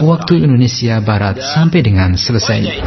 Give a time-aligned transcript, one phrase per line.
[0.00, 2.80] waktu Indonesia Barat sampai dengan selesai.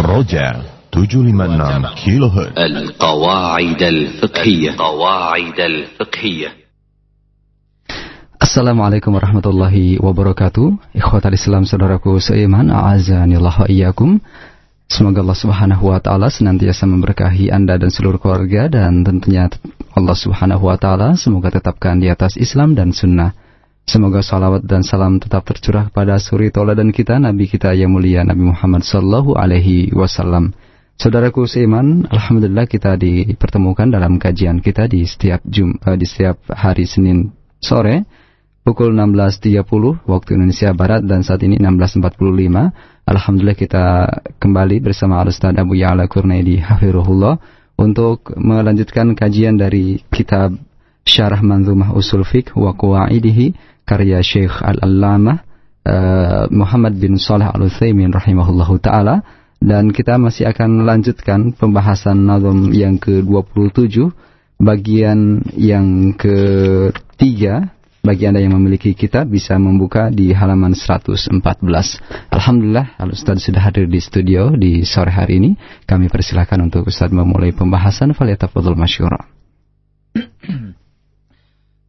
[0.00, 2.56] Roja 756 kHz.
[2.56, 4.72] Al-Qawaid al-Fiqhiyah.
[4.80, 5.76] Qawaid al
[8.36, 10.96] Assalamualaikum warahmatullahi wabarakatuh.
[10.96, 14.24] Ikhwatal Islam saudaraku seiman, a'azanillah wa iyyakum.
[14.86, 19.50] Semoga Allah Subhanahu wa taala senantiasa memberkahi Anda dan seluruh keluarga dan tentunya
[19.92, 23.34] Allah Subhanahu wa taala semoga tetapkan di atas Islam dan sunnah
[23.86, 28.50] Semoga salawat dan salam tetap tercurah kepada suri dan kita Nabi kita yang mulia Nabi
[28.50, 30.50] Muhammad sallallahu alaihi wasallam.
[30.98, 36.82] Saudaraku seiman, alhamdulillah kita dipertemukan dalam kajian kita di setiap Jum uh, di setiap hari
[36.82, 37.30] Senin
[37.62, 38.02] sore
[38.66, 39.62] pukul 16.30
[40.02, 42.10] waktu Indonesia Barat dan saat ini 16.45.
[43.06, 43.84] Alhamdulillah kita
[44.42, 47.38] kembali bersama Al-Ustaz Abu Ya'la Kurnaidi Hafirullah
[47.78, 50.58] untuk melanjutkan kajian dari kitab
[51.06, 53.54] Syarah Manzumah Usul Fiqh wa Qawaidihi
[53.86, 55.38] karya Syekh Al-Allamah
[55.86, 59.22] uh, Muhammad bin Saleh Al-Utsaimin rahimahullahu taala
[59.62, 64.10] dan kita masih akan melanjutkan pembahasan nazam yang ke-27
[64.60, 71.34] bagian yang ketiga bagi Anda yang memiliki kitab bisa membuka di halaman 114.
[72.30, 75.58] Alhamdulillah, Al Ustaz sudah hadir di studio di sore hari ini.
[75.82, 78.78] Kami persilahkan untuk Ustaz memulai pembahasan Faliyatafadul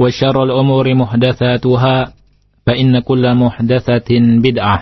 [0.00, 1.96] وشر الأمور محدثاتها
[2.66, 4.10] فإن كل محدثة
[4.46, 4.78] بدعة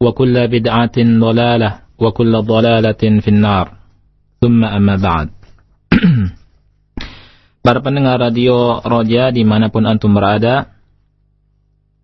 [0.00, 3.66] وكل بدعة ضلالة وكل ضلالة في النار
[4.40, 5.28] ثم أما بعد
[7.62, 10.74] Para pendengar radio Roja dimanapun antum berada,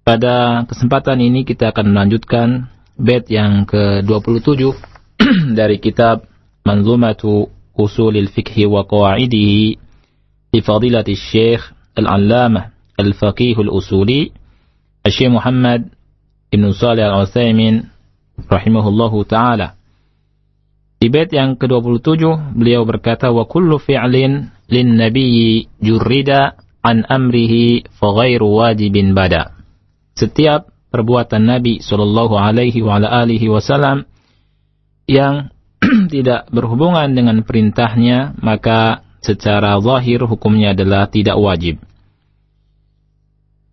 [0.07, 4.71] pada kesempatan ini kita akan melanjutkan bed yang ke-27
[5.59, 6.31] dari kitab
[6.63, 9.63] Manzumatu Usulil Fikhi wa Qawa'idihi
[10.55, 14.30] di Fadilati Syekh Al-Allama Al-Faqihul Usuli
[15.04, 15.92] Syekh Muhammad
[16.54, 17.90] Ibn Salih Al-Utsaimin
[18.48, 19.78] rahimahullahu taala.
[21.02, 28.16] Di bait yang ke-27 beliau berkata wa kullu fi'lin lin nabiyyi jurrida an amrihi fa
[28.16, 29.52] ghairu wajibin bada.
[30.16, 34.08] Setiap perbuatan Nabi sallallahu alaihi wa ala alihi wasallam
[35.10, 35.52] yang
[36.14, 41.80] tidak berhubungan dengan perintahnya maka secara zahir hukumnya adalah tidak wajib.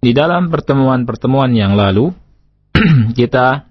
[0.01, 2.15] Di dalam pertemuan-pertemuan yang lalu,
[3.19, 3.69] kita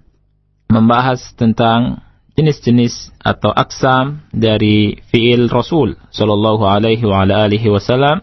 [0.70, 1.98] membahas tentang
[2.38, 7.02] jenis-jenis atau aksam dari fiil Rasul Shallallahu Alaihi
[7.68, 8.22] Wasallam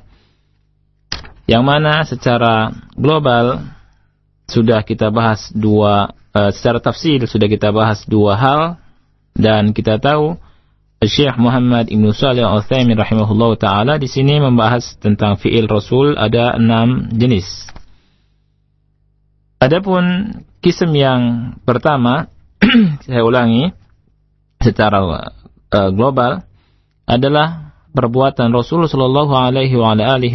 [1.45, 3.61] yang mana secara global
[4.47, 8.61] sudah kita bahas dua uh, secara tafsir sudah kita bahas dua hal
[9.35, 10.39] dan kita tahu
[10.97, 17.13] Syekh Muhammad Ibn Salih Al-Utsaimin rahimahullah taala di sini membahas tentang fiil Rasul ada enam
[17.13, 17.69] jenis.
[19.61, 22.33] Adapun kism yang pertama
[23.05, 23.69] saya ulangi
[24.57, 26.41] secara uh, global
[27.05, 29.77] adalah perbuatan Rasul Shallallahu Alaihi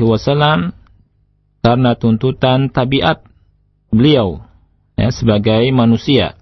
[0.06, 0.78] Wasallam
[1.58, 3.26] karena tuntutan tabiat
[3.90, 4.46] beliau
[4.94, 6.38] ya, sebagai manusia.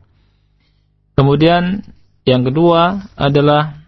[1.16, 1.88] Kemudian
[2.28, 3.79] yang kedua adalah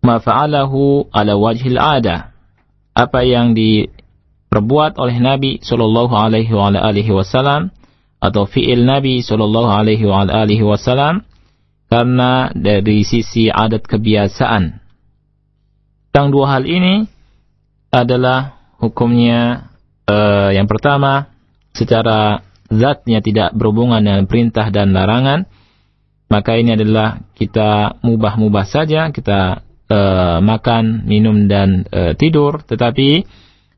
[0.00, 2.32] ma fa'alahu ala wajhil ada.
[2.96, 7.72] Apa yang diperbuat oleh Nabi sallallahu alaihi wasallam
[8.20, 11.24] atau fi'il Nabi sallallahu alaihi wasallam
[11.90, 14.78] karena dari sisi adat kebiasaan.
[16.10, 17.06] Yang dua hal ini
[17.90, 19.70] adalah hukumnya
[20.06, 21.30] uh, yang pertama
[21.74, 25.50] secara zatnya tidak berhubungan dengan perintah dan larangan,
[26.30, 33.26] maka ini adalah kita mubah-mubah saja, kita uh, makan, minum dan uh, tidur, tetapi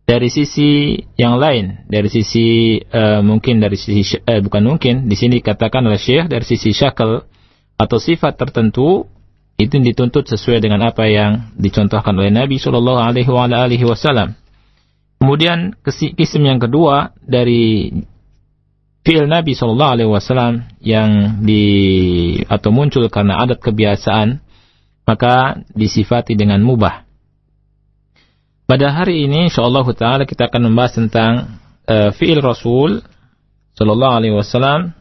[0.04, 5.40] dari sisi yang lain, dari sisi uh, mungkin dari sisi uh, bukan mungkin, di sini
[5.40, 7.24] dikatakan oleh Syekh dari sisi syakal
[7.80, 9.08] atau sifat tertentu
[9.56, 14.34] itu dituntut sesuai dengan apa yang dicontohkan oleh Nabi Shallallahu Alaihi Wasallam.
[15.22, 17.94] Kemudian kisim yang kedua dari
[19.06, 21.62] fi'il Nabi Shallallahu Alaihi Wasallam yang di
[22.50, 24.41] atau muncul karena adat kebiasaan
[25.06, 27.04] maka disifati dengan mubah.
[28.66, 33.02] Pada hari ini insyaallah taala kita akan membahas tentang uh, fi'il Rasul
[33.76, 34.96] Shallallahu Alaihi Wasallam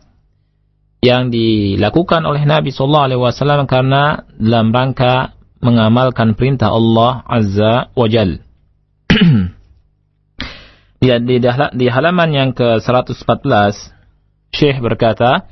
[1.02, 8.08] yang dilakukan oleh Nabi Shallallahu Alaihi Wasallam karena dalam rangka mengamalkan perintah Allah Azza wa
[8.10, 8.42] Jal.
[11.02, 11.36] di, di,
[11.78, 13.24] di halaman yang ke 114
[14.52, 15.48] Syekh berkata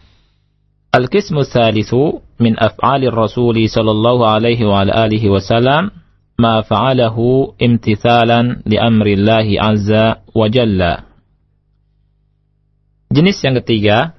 [0.89, 5.91] Al-qismu thalithu min af'ali Rasul sallallahu alaihi wa alihi wasallam
[6.39, 11.03] ma fa'alahu imtithalan li amri Allah azza wa jalla.
[13.11, 14.15] Jenis yang ketiga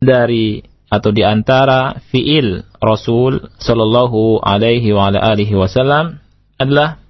[0.00, 6.20] dari atau di antara fiil Rasul sallallahu alaihi wa alihi wasallam
[6.60, 7.00] adalah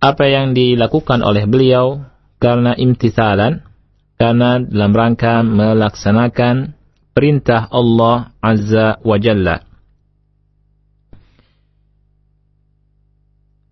[0.00, 2.06] apa yang dilakukan oleh beliau
[2.40, 3.66] karena imtithalan
[4.16, 6.79] karena dalam rangka melaksanakan
[7.20, 9.60] perintah Allah Azza wa Jalla.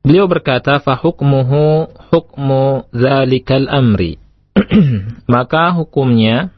[0.05, 4.21] Beliau berkata, "Fahukmuhu hukmu zalikal amri."
[5.33, 6.53] Maka hukumnya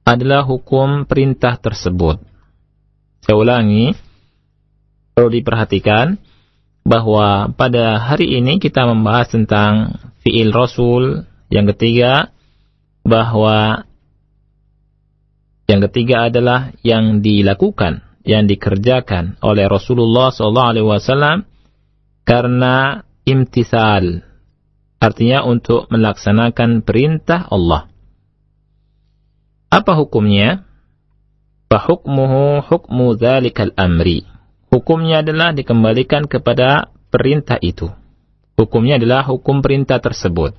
[0.00, 2.24] adalah hukum perintah tersebut.
[3.20, 3.92] Saya ulangi,
[5.12, 6.16] perlu diperhatikan
[6.88, 11.28] bahwa pada hari ini kita membahas tentang fiil Rasul.
[11.52, 12.34] Yang ketiga,
[13.06, 13.85] bahwa
[15.66, 21.42] yang ketiga adalah yang dilakukan, yang dikerjakan oleh Rasulullah SAW
[22.26, 24.22] karena imtisal,
[25.02, 27.90] artinya untuk melaksanakan perintah Allah.
[29.70, 30.62] Apa hukumnya?
[31.66, 34.22] Fahukmuhu hukmu dhalikal amri.
[34.70, 37.90] Hukumnya adalah dikembalikan kepada perintah itu.
[38.54, 40.54] Hukumnya adalah hukum perintah tersebut.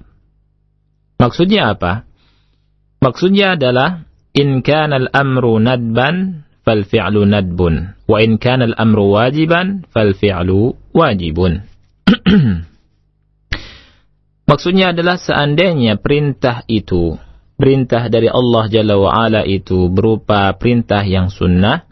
[1.18, 2.04] Maksudnya apa?
[3.00, 4.06] Maksudnya adalah
[4.38, 11.66] in kana al-amru nadban fal fi'lu nadbun wa in kana al-amru wajiban fal fi'lu wajibun.
[14.48, 17.20] Maksudnya adalah seandainya perintah itu,
[17.60, 21.84] perintah dari Allah Jalla wa Ala itu berupa perintah yang sunnah,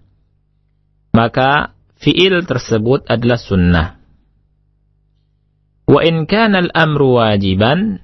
[1.12, 3.88] maka fi'il tersebut adalah sunnah.
[5.86, 8.00] Wa in kana al-amru wajiban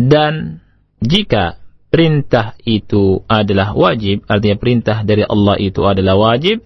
[0.00, 0.64] dan
[1.04, 1.61] jika
[1.92, 6.64] perintah itu adalah wajib, artinya perintah dari Allah itu adalah wajib,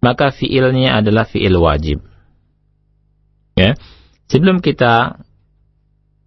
[0.00, 2.00] maka fiilnya adalah fiil wajib.
[3.60, 3.76] Ya.
[4.32, 5.20] Sebelum kita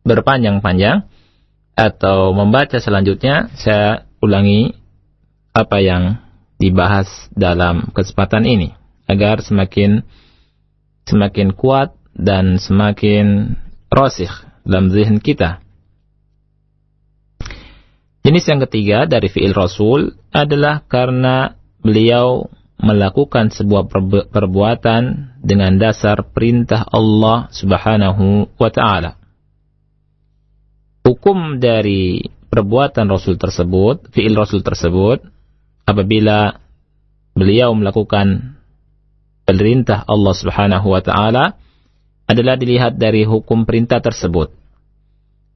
[0.06, 1.10] berpanjang-panjang
[1.74, 4.78] atau membaca selanjutnya, saya ulangi
[5.58, 6.22] apa yang
[6.62, 8.78] dibahas dalam kesempatan ini
[9.10, 10.06] agar semakin
[11.10, 13.58] semakin kuat dan semakin
[13.90, 14.30] rosih
[14.62, 15.66] dalam zihin kita.
[18.22, 22.46] Jenis yang ketiga dari fi'il Rasul adalah karena beliau
[22.78, 23.90] melakukan sebuah
[24.30, 29.18] perbuatan dengan dasar perintah Allah Subhanahu wa taala.
[31.02, 35.26] Hukum dari perbuatan Rasul tersebut, fi'il Rasul tersebut
[35.90, 36.62] apabila
[37.34, 38.58] beliau melakukan
[39.50, 41.58] perintah Allah Subhanahu wa taala
[42.30, 44.54] adalah dilihat dari hukum perintah tersebut.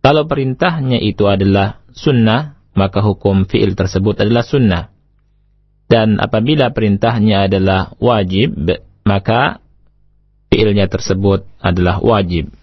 [0.02, 4.85] Kalau perintahnya itu adalah sunnah, maka hukum fi'il tersebut adalah sunnah.
[5.91, 8.55] Dan apabila perintahnya adalah wajib,
[9.03, 9.59] maka
[10.55, 12.55] fi'ilnya tersebut adalah wajib.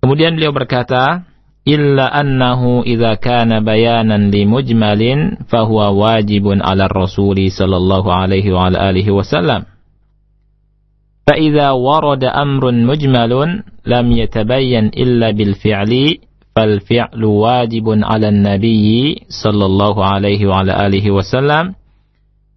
[0.00, 1.28] Kemudian beliau berkata,
[1.68, 8.88] illa annahu idza kana bayanan li mujmalin fahuwa wajibun ala rasuli sallallahu alaihi wa ala
[8.88, 9.68] alihi wasallam.
[11.30, 13.32] فإذا ورد أمر مجمل
[13.86, 15.92] لم يتبين إلا بالفعل
[16.56, 21.74] فالفعل واجب على النبي صلى الله عليه وعلى آله وسلم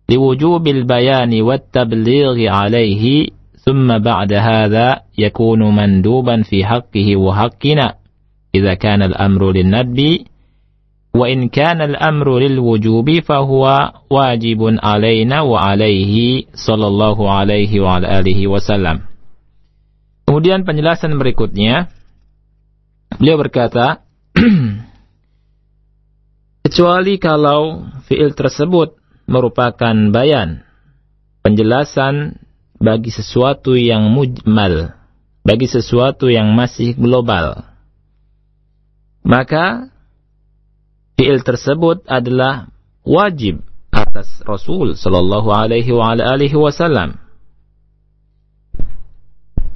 [0.10, 3.28] لوجوب البيان والتبليغ عليه
[3.66, 7.94] ثم بعد هذا يكون مندوبا في حقه وحقنا
[8.56, 10.26] إذا كان الأمر للنبي
[11.14, 18.02] wa in kana al-amru lil wujubi fa huwa wajibun alaina wa alaihi sallallahu alaihi wa
[18.02, 19.06] alihi wasallam.
[20.26, 21.94] Kemudian penjelasan berikutnya
[23.17, 24.05] beliau berkata
[26.69, 30.67] kecuali kalau fiil tersebut merupakan bayan
[31.41, 32.45] penjelasan
[32.77, 34.93] bagi sesuatu yang mujmal
[35.41, 37.65] bagi sesuatu yang masih global
[39.29, 39.93] maka
[41.21, 42.73] fiil tersebut adalah
[43.05, 43.61] wajib
[43.93, 47.21] atas Rasul sallallahu alaihi wa alihi wasallam.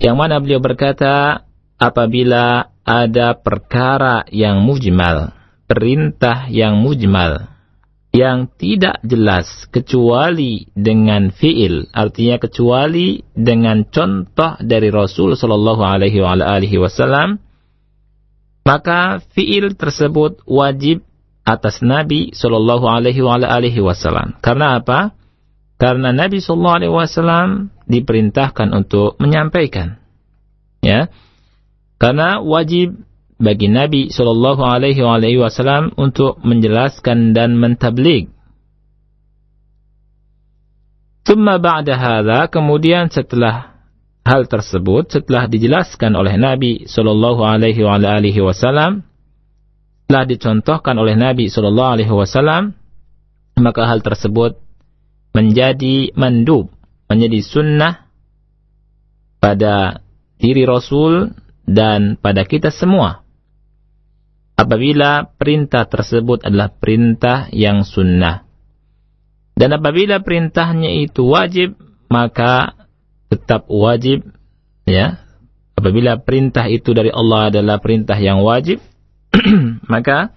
[0.01, 1.45] Yang mana beliau berkata
[1.77, 5.35] apabila ada perkara yang mujmal,
[5.71, 7.53] perintah yang mujmal
[8.13, 17.41] yang tidak jelas kecuali dengan fiil, artinya kecuali dengan contoh dari Rasul sallallahu alaihi wasallam,
[18.69, 21.09] maka fiil tersebut wajib
[21.43, 24.39] atas Nabi Shallallahu Alaihi Wasallam.
[24.39, 25.15] Karena apa?
[25.79, 29.99] Karena Nabi Shallallahu Alaihi Wasallam diperintahkan untuk menyampaikan,
[30.79, 31.11] ya.
[32.03, 32.99] Karena wajib
[33.39, 38.27] bagi Nabi Shallallahu Alaihi Wasallam untuk menjelaskan dan mentablig.
[41.23, 43.79] Tumma ba'da hadha, kemudian setelah
[44.27, 47.87] hal tersebut, setelah dijelaskan oleh Nabi Shallallahu Alaihi
[48.43, 49.07] Wasallam,
[50.11, 52.75] telah dicontohkan oleh Nabi Shallallahu Alaihi Wasallam,
[53.63, 54.59] maka hal tersebut
[55.39, 56.75] menjadi mandub,
[57.07, 58.11] menjadi sunnah
[59.39, 60.03] pada
[60.43, 63.23] diri Rasul dan pada kita semua.
[64.59, 68.47] Apabila perintah tersebut adalah perintah yang sunnah.
[69.57, 71.75] Dan apabila perintahnya itu wajib,
[72.13, 72.77] maka
[73.33, 74.23] tetap wajib
[74.87, 75.19] ya.
[75.73, 78.79] Apabila perintah itu dari Allah adalah perintah yang wajib,
[79.93, 80.31] maka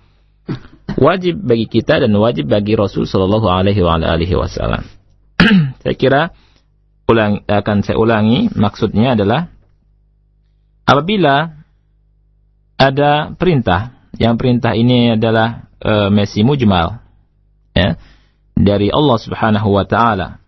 [0.97, 3.83] wajib bagi kita dan wajib bagi Rasul Shallallahu Alaihi
[4.33, 4.83] Wasallam.
[5.83, 6.21] saya kira
[7.05, 9.53] ulang, akan saya ulangi maksudnya adalah
[10.85, 11.51] apabila
[12.79, 17.03] ada perintah yang perintah ini adalah e, mesi mujmal
[17.75, 17.99] ya
[18.55, 20.39] dari Allah Subhanahu wa taala.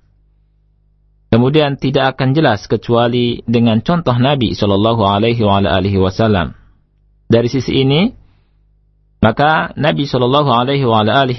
[1.28, 6.56] Kemudian tidak akan jelas kecuali dengan contoh Nabi Shallallahu alaihi wasallam.
[7.28, 8.16] Dari sisi ini
[9.18, 10.86] maka Nabi Shallallahu Alaihi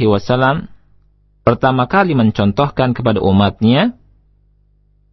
[0.07, 0.67] Wasallam
[1.47, 3.95] pertama kali mencontohkan kepada umatnya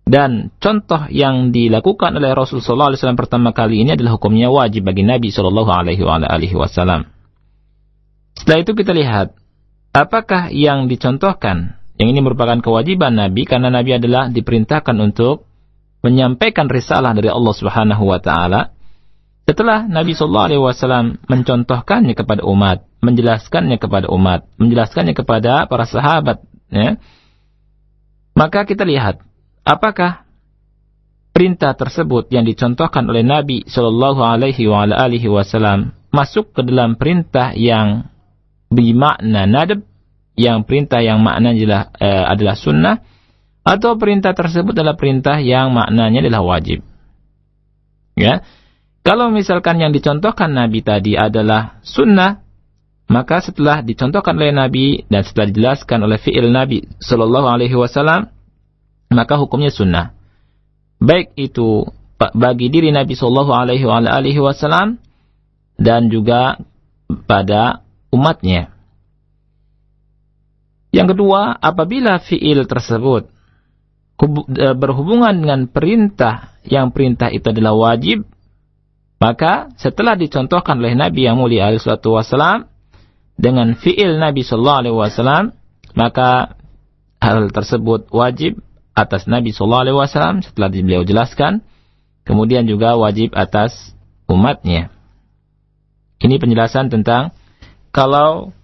[0.05, 4.85] dan contoh yang dilakukan oleh Rasul Sallallahu Alaihi Wasallam pertama kali ini adalah hukumnya wajib
[4.85, 7.09] bagi Nabi Shallallahu Alaihi Wasallam.
[8.37, 9.33] Setelah itu kita lihat
[9.97, 15.49] apakah yang dicontohkan yang ini merupakan kewajiban Nabi karena Nabi adalah diperintahkan untuk
[16.05, 18.61] menyampaikan risalah dari Allah Subhanahu Wa Taala
[19.49, 26.45] setelah Nabi Shallallahu Alaihi Wasallam mencontohkannya kepada umat, menjelaskannya kepada umat, menjelaskannya kepada para sahabat,
[26.69, 27.01] ya,
[28.37, 29.25] maka kita lihat
[29.65, 30.23] apakah
[31.35, 38.07] perintah tersebut yang dicontohkan oleh Nabi Shallallahu Alaihi Wasallam masuk ke dalam perintah yang
[38.71, 39.83] bermakna nadab,
[40.39, 42.95] yang perintah yang maknanya adalah, eh, adalah sunnah,
[43.67, 46.85] atau perintah tersebut adalah perintah yang maknanya adalah wajib.
[48.15, 48.47] Ya,
[49.03, 52.45] kalau misalkan yang dicontohkan Nabi tadi adalah sunnah,
[53.11, 58.31] maka setelah dicontohkan oleh Nabi dan setelah dijelaskan oleh fi'il Nabi Shallallahu Alaihi Wasallam,
[59.15, 60.11] maka hukumnya sunnah.
[60.99, 61.87] Baik itu
[62.19, 64.99] bagi diri Nabi Shallallahu Alaihi Wasallam
[65.79, 66.59] dan juga
[67.27, 68.71] pada umatnya.
[70.95, 73.27] Yang kedua, apabila fi'il tersebut
[74.55, 78.23] e, berhubungan dengan perintah yang perintah itu adalah wajib,
[79.19, 82.71] maka setelah dicontohkan oleh Nabi yang mulia alaihi wasallam
[83.35, 85.43] dengan fiil Nabi sallallahu alaihi wasallam,
[85.99, 86.55] maka
[87.19, 88.63] hal tersebut wajib
[88.95, 91.61] atas Nabi sallallahu alaihi wasallam setelah beliau jelaskan,
[92.23, 93.93] kemudian juga wajib atas
[94.25, 94.89] umatnya.
[96.23, 97.35] Ini penjelasan tentang
[97.91, 98.55] kalau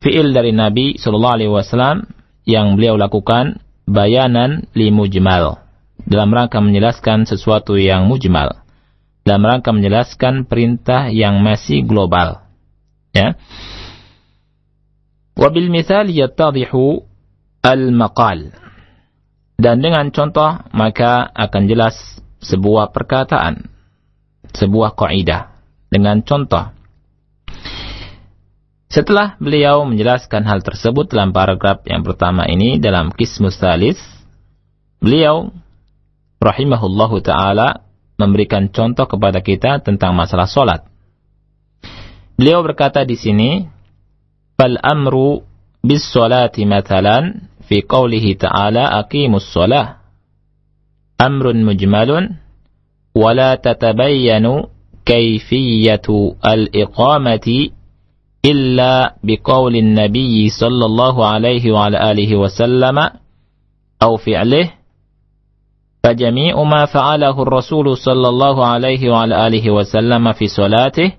[0.00, 2.08] fiil dari Nabi sallallahu alaihi wasallam
[2.48, 5.60] yang beliau lakukan bayanan li mujmal
[6.08, 8.64] dalam rangka menjelaskan sesuatu yang mujmal
[9.24, 12.44] dalam rangka menjelaskan perintah yang masih global.
[13.16, 13.40] Ya.
[15.34, 17.08] Wabil misal yattadihu
[17.64, 18.63] al-maqal.
[19.54, 21.94] Dan dengan contoh maka akan jelas
[22.42, 23.70] sebuah perkataan,
[24.52, 25.54] sebuah kaidah
[25.88, 26.74] dengan contoh.
[28.90, 33.98] Setelah beliau menjelaskan hal tersebut dalam paragraf yang pertama ini dalam Kismus Salis,
[35.02, 35.50] beliau
[36.38, 37.82] rahimahullahu taala
[38.14, 40.86] memberikan contoh kepada kita tentang masalah solat.
[42.38, 43.66] Beliau berkata di sini,
[44.54, 45.42] "Fal amru
[45.82, 49.96] bis salati matalan في قوله تعالى أقيموا الصلاة.
[51.20, 52.30] أمر مجمل.
[53.16, 54.62] ولا تتبين
[55.06, 56.02] كيفية
[56.46, 57.68] الإقامة
[58.46, 62.98] إلا بقول النبي صلى الله عليه وعلى آله وسلم
[64.02, 64.70] أو فعله.
[66.04, 71.12] فجميع ما فعله الرسول صلى الله عليه وعلى آله وسلم في صلاته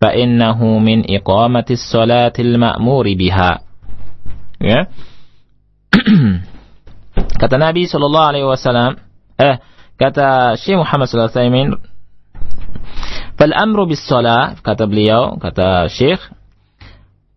[0.00, 3.60] فإنه من إقامة الصلاة المأمور بها.
[4.60, 4.86] Ya
[7.40, 9.00] kata Nabi Shallallahu Alaihi Wasallam
[9.40, 9.62] eh
[9.98, 11.80] kata Syekh Muhammad Sallallahu Alaihi Wasallam
[13.38, 16.20] Fal amru bis kata beliau kata Syekh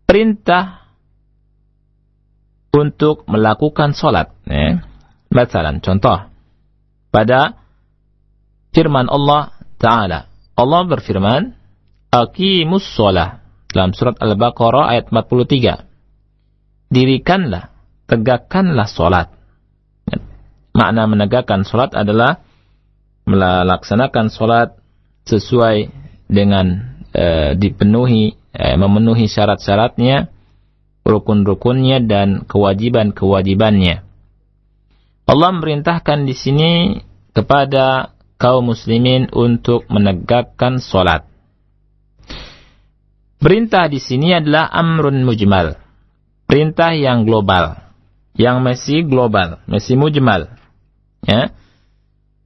[0.10, 0.82] perintah
[2.74, 4.84] untuk melakukan salat ya.
[5.32, 6.28] Misalan contoh
[7.12, 7.56] pada
[8.76, 10.28] firman Allah Ta'ala.
[10.60, 11.56] Allah berfirman,
[12.12, 13.40] Aqimus sholah.
[13.72, 15.88] Dalam surat Al-Baqarah ayat 43.
[16.92, 17.71] Dirikanlah,
[18.12, 19.32] tegakkanlah sholat.
[20.76, 22.44] Makna menegakkan sholat adalah
[23.24, 24.76] melaksanakan sholat
[25.24, 25.88] sesuai
[26.28, 30.28] dengan e, dipenuhi, e, memenuhi syarat-syaratnya,
[31.08, 34.04] rukun-rukunnya, dan kewajiban-kewajibannya.
[35.28, 36.72] Allah memerintahkan di sini
[37.32, 41.28] kepada kaum muslimin untuk menegakkan solat.
[43.42, 45.80] Perintah di sini adalah amrun mujmal.
[46.46, 47.91] Perintah yang global.
[48.36, 50.52] Yang masih global, masih mujmal.
[51.28, 51.52] Ya.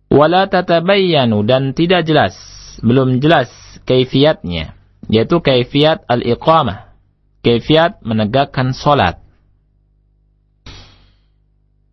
[0.09, 2.35] Wala tatabayyanu dan tidak jelas,
[2.81, 3.49] belum jelas
[3.85, 4.73] kaifiatnya,
[5.09, 6.93] yaitu kaifiat al-iqamah.
[7.45, 9.25] Kaifiat menegakkan solat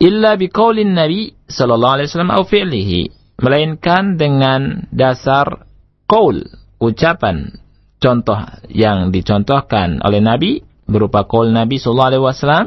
[0.02, 3.00] illa biqaulin Nabi sallallahu alaihi wasallam au fi'lihi
[3.38, 5.62] melainkan dengan dasar
[6.10, 6.42] qaul
[6.82, 7.54] ucapan
[8.02, 12.66] contoh yang dicontohkan oleh Nabi berupa qaul Nabi sallallahu alaihi wasallam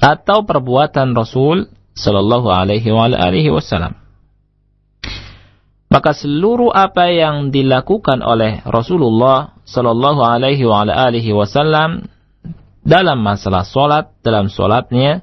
[0.00, 2.88] atau perbuatan Rasul Shallallahu Alaihi
[3.52, 3.98] Wasallam.
[5.92, 10.64] Maka seluruh apa yang dilakukan oleh Rasulullah Shallallahu Alaihi
[11.36, 12.08] Wasallam
[12.80, 15.22] dalam masalah solat dalam solatnya,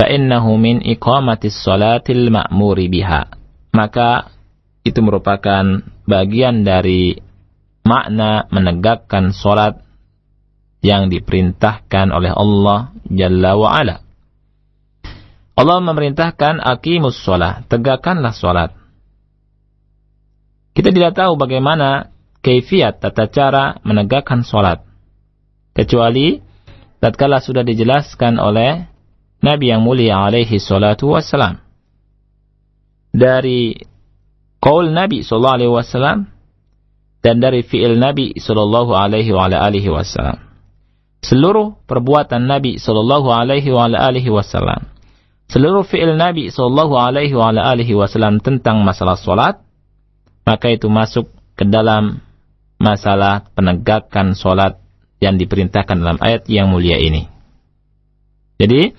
[0.00, 3.28] fa'innahu min iqamatis solatil ma'muri biha.
[3.76, 4.32] Maka
[4.82, 7.20] itu merupakan bagian dari
[7.84, 9.84] makna menegakkan solat
[10.80, 13.96] yang diperintahkan oleh Allah Jalla wa'ala.
[15.60, 18.72] Allah memerintahkan akimus sholat, tegakkanlah sholat.
[20.72, 22.08] Kita tidak tahu bagaimana
[22.40, 24.80] keifiat tata cara menegakkan sholat.
[25.76, 26.40] Kecuali
[27.04, 28.88] tatkala sudah dijelaskan oleh
[29.44, 31.60] Nabi yang mulia alaihi salatu wassalam.
[33.12, 33.76] Dari
[34.64, 36.18] qaul Nabi sallallahu alaihi wasallam
[37.20, 40.49] dan dari fi'il Nabi sallallahu alaihi wa alihi wasallam.
[41.20, 44.88] Seluruh perbuatan Nabi sallallahu alaihi wasallam.
[45.50, 49.60] Seluruh fi'il Nabi sallallahu alaihi wasallam tentang masalah salat
[50.48, 52.24] maka itu masuk ke dalam
[52.80, 54.80] masalah penegakan salat
[55.20, 57.28] yang diperintahkan dalam ayat yang mulia ini.
[58.56, 58.96] Jadi,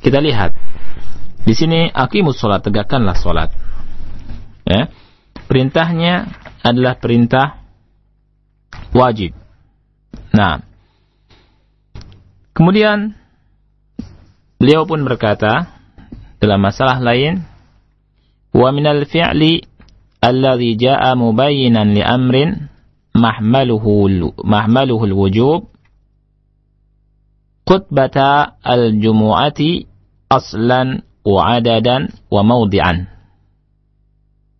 [0.00, 0.56] kita lihat
[1.44, 3.52] di sini akimus sholat tegakkanlah sholat.
[4.64, 4.88] Ya.
[5.44, 6.32] Perintahnya
[6.64, 7.60] adalah perintah
[8.96, 9.36] wajib.
[10.32, 10.64] Nah,
[12.54, 13.18] kemudian
[14.62, 15.74] beliau pun berkata
[16.40, 17.44] dalam masalah lain,
[18.54, 19.66] wa minal fi'li
[20.22, 22.70] alladhi ja'a mubayyinan li amrin
[23.12, 24.08] mahmaluhu
[24.40, 25.68] mahmaluhu al-wujub
[27.68, 29.88] khutbata al-jumu'ati
[30.28, 33.08] aslan wa adadan wa maudi'an.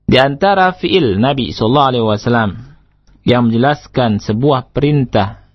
[0.05, 2.51] Di antara fiil Nabi sallallahu alaihi wasallam
[3.25, 5.49] yang menjelaskan sebuah perintah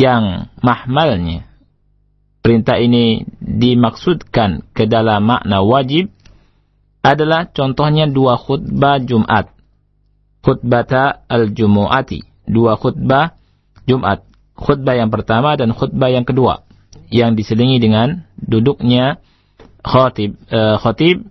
[0.00, 1.51] yang mahmalnya
[2.42, 6.10] perintah ini dimaksudkan ke dalam makna wajib
[7.02, 9.50] adalah contohnya dua khutbah Jumat.
[10.42, 12.50] Khutbata al-Jumu'ati.
[12.50, 13.38] Dua khutbah
[13.86, 14.26] Jumat.
[14.58, 16.66] Khutbah yang pertama dan khutbah yang kedua.
[17.10, 19.22] Yang diselingi dengan duduknya
[19.86, 21.26] uh, khatib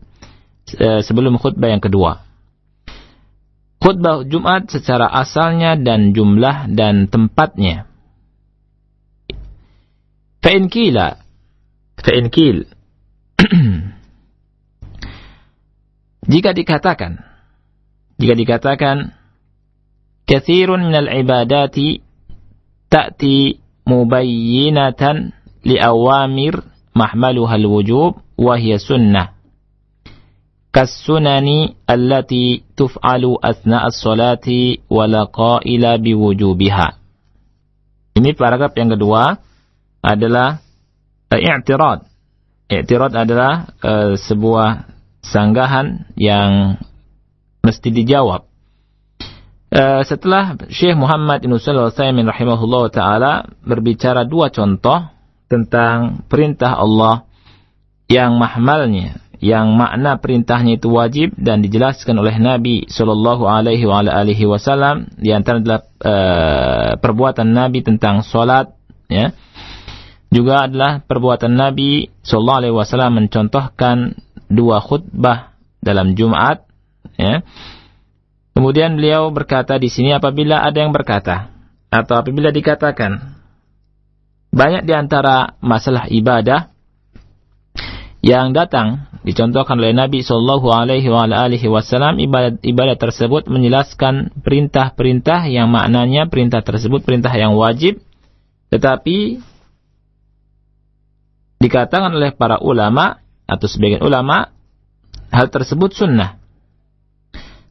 [0.79, 2.23] uh, sebelum khutbah yang kedua.
[3.83, 7.90] Khutbah Jumat secara asalnya dan jumlah dan tempatnya.
[10.42, 11.18] Fa'in kila.
[12.00, 12.66] Fa'in kil.
[16.30, 17.22] jika dikatakan.
[18.20, 19.16] Jika dikatakan.
[20.26, 22.02] Kathirun minal ibadati.
[22.86, 25.34] Ta'ti mubayyinatan
[25.66, 26.62] li'awamir
[26.94, 29.28] mahmaluha al-wujub وهي سنة
[30.72, 31.48] كالسنن
[31.90, 34.48] التي تفعل أثناء الصلاة
[34.90, 36.88] ولا قائل بوجوبها
[38.16, 39.40] Ini paragraf yang kedua
[40.01, 40.59] adalah
[41.29, 42.09] uh, i'tirad.
[42.67, 44.89] I'tirad adalah uh, sebuah
[45.21, 46.81] sanggahan yang
[47.61, 48.49] mesti dijawab.
[49.71, 55.07] Uh, setelah Syekh Muhammad bin Al-Utsaimin rahimahullah taala berbicara dua contoh
[55.47, 57.23] tentang perintah Allah
[58.11, 65.31] yang mahmalnya, yang makna perintahnya itu wajib dan dijelaskan oleh Nabi Shallallahu Alaihi Wasallam di
[65.31, 65.81] antara adalah
[66.99, 68.75] perbuatan Nabi tentang solat,
[69.07, 69.31] ya.
[70.31, 74.15] Juga adalah perbuatan Nabi Shallallahu Alaihi Wasallam mencontohkan
[74.47, 76.63] dua khutbah dalam Jumat,
[77.19, 77.43] ya.
[78.55, 81.51] Kemudian beliau berkata di sini apabila ada yang berkata
[81.91, 83.41] atau apabila dikatakan
[84.51, 86.71] banyak di antara masalah ibadah
[88.21, 96.27] yang datang dicontohkan oleh Nabi Shallallahu Alaihi Wasallam ibadat ibadat tersebut menjelaskan perintah-perintah yang maknanya
[96.27, 98.03] perintah tersebut perintah yang wajib
[98.69, 99.41] tetapi
[101.61, 104.49] dikatakan oleh para ulama atau sebagian ulama
[105.29, 106.41] hal tersebut sunnah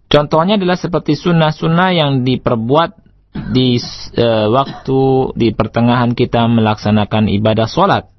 [0.07, 3.11] contohnya adalah seperti sunnah-sunnah yang diperbuat
[3.51, 3.79] di
[4.15, 5.01] e, waktu
[5.35, 8.11] di pertengahan kita melaksanakan ibadah sholat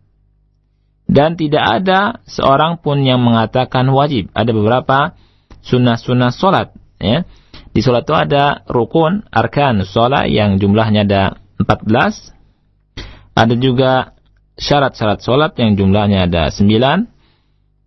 [1.11, 4.31] dan tidak ada seorang pun yang mengatakan wajib.
[4.31, 5.11] Ada beberapa
[5.59, 6.71] sunnah-sunnah solat.
[7.03, 7.27] Ya.
[7.75, 13.35] Di solat itu ada rukun, arkan solat yang jumlahnya ada 14.
[13.35, 14.15] Ada juga
[14.61, 17.09] syarat-syarat solat yang jumlahnya ada 9.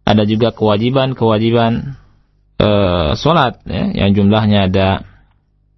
[0.04, 1.96] Ada juga kewajiban-kewajiban
[2.58, 2.70] e,
[3.16, 4.88] solat ya, yang jumlahnya ada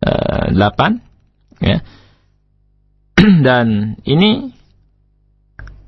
[0.00, 0.12] e,
[0.56, 1.60] 8.
[1.60, 1.84] Ya.
[3.46, 4.56] Dan ini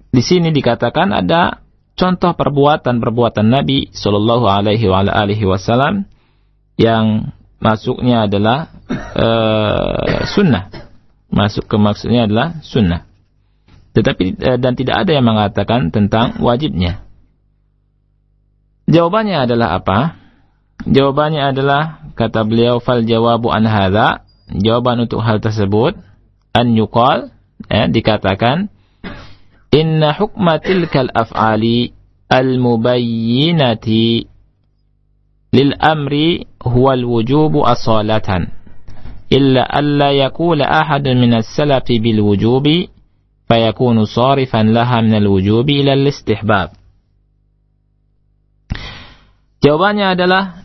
[0.08, 1.64] di sini dikatakan ada
[1.98, 6.08] contoh perbuatan-perbuatan Nabi Shallallahu Alaihi Wasallam
[6.78, 8.70] yang masuknya adalah
[9.18, 10.70] uh, sunnah,
[11.28, 13.04] masuk ke maksudnya adalah sunnah.
[13.98, 17.02] Tetapi uh, dan tidak ada yang mengatakan tentang wajibnya.
[18.86, 20.14] Jawabannya adalah apa?
[20.86, 24.22] Jawabannya adalah kata beliau fal jawabu an hadza,
[24.54, 25.98] jawaban untuk hal tersebut
[26.54, 27.34] an yuqal
[27.66, 28.70] ya, dikatakan
[29.74, 31.98] inna hukma tilkal af'ali
[32.30, 34.30] al-mubayyinati
[35.52, 38.54] lil amri huwa al-wujubu asalatan
[39.28, 42.88] illa alla yakula ahadun min as-salafi bil wujubi
[43.48, 46.78] fayakunu sarifan laha min al-wujubi ila al-istihbab
[49.58, 50.62] Jawabannya adalah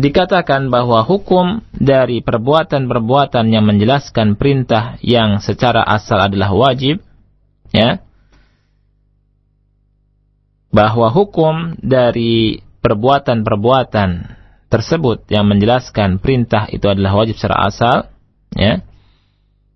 [0.00, 7.04] dikatakan bahwa hukum dari perbuatan-perbuatan yang menjelaskan perintah yang secara asal adalah wajib
[7.68, 8.00] ya
[10.72, 14.40] bahwa hukum dari perbuatan-perbuatan
[14.72, 17.96] tersebut yang menjelaskan perintah itu adalah wajib secara asal
[18.56, 18.80] ya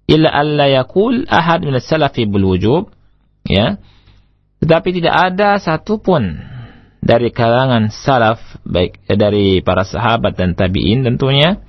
[0.06, 2.90] illa alla yakul ahad min salafi bil wujub
[3.46, 3.78] ya.
[4.62, 6.40] Tetapi tidak ada satupun
[7.04, 11.60] dari kalangan salaf baik dari para sahabat dan tabi'in tentunya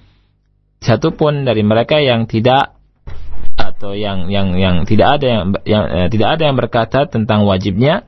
[0.82, 2.74] satupun dari mereka yang tidak
[3.58, 8.06] atau yang yang yang tidak ada yang, yang eh, tidak ada yang berkata tentang wajibnya.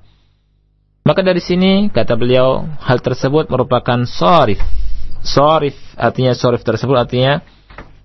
[1.06, 4.62] Maka dari sini kata beliau hal tersebut merupakan sorif
[5.26, 7.42] sorif artinya sorif tersebut artinya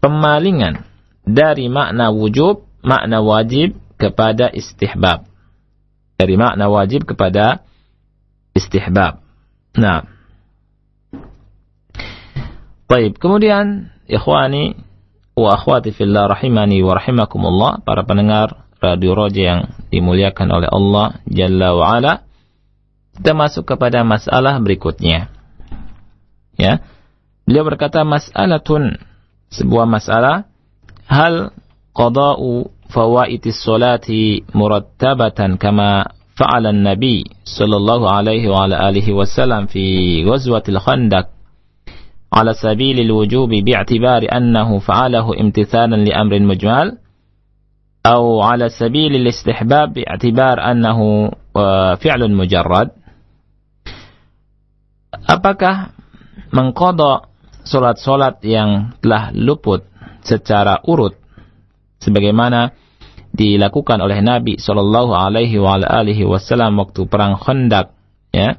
[0.01, 0.83] pemalingan
[1.25, 5.25] dari makna wujub makna wajib kepada istihbab.
[6.21, 7.65] Dari makna wajib kepada
[8.55, 9.25] istihbab.
[9.75, 10.07] Nah.
[12.85, 14.77] Baik, kemudian ikhwani
[15.35, 21.75] wa akhwati fillah rahimani wa rahimakumullah para pendengar radio Roja yang dimuliakan oleh Allah Jalla
[21.75, 22.13] wa ala
[23.15, 25.31] kita masuk kepada masalah berikutnya.
[26.59, 26.83] Ya.
[27.47, 28.99] Beliau berkata mas'alatun
[29.55, 30.51] sebuah masalah
[31.09, 31.51] هل
[31.95, 34.09] قضاء فوائد الصلاة
[34.55, 36.05] مرتبة كما
[36.37, 39.85] فعل النبي صلى الله عليه وعلى آله وسلم في
[40.25, 41.27] غزوة الخندق
[42.33, 46.99] على سبيل الوجوب باعتبار أنه فعله امتثالا لأمر مجمل
[48.07, 52.91] أو على سبيل الاستحباب باعتبار أنه آه، فعل مجرد؟
[55.25, 55.95] Apakah
[56.51, 57.31] mengkodok
[57.65, 59.87] solat-solat yang telah luput
[60.25, 61.15] secara urut
[62.01, 62.73] sebagaimana
[63.35, 65.59] dilakukan oleh Nabi Shallallahu Alaihi
[66.25, 67.93] Wasallam waktu perang Khandaq
[68.31, 68.57] ya.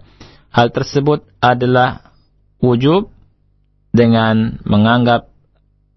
[0.56, 2.16] Hal tersebut adalah
[2.64, 3.12] wujub
[3.92, 5.32] dengan menganggap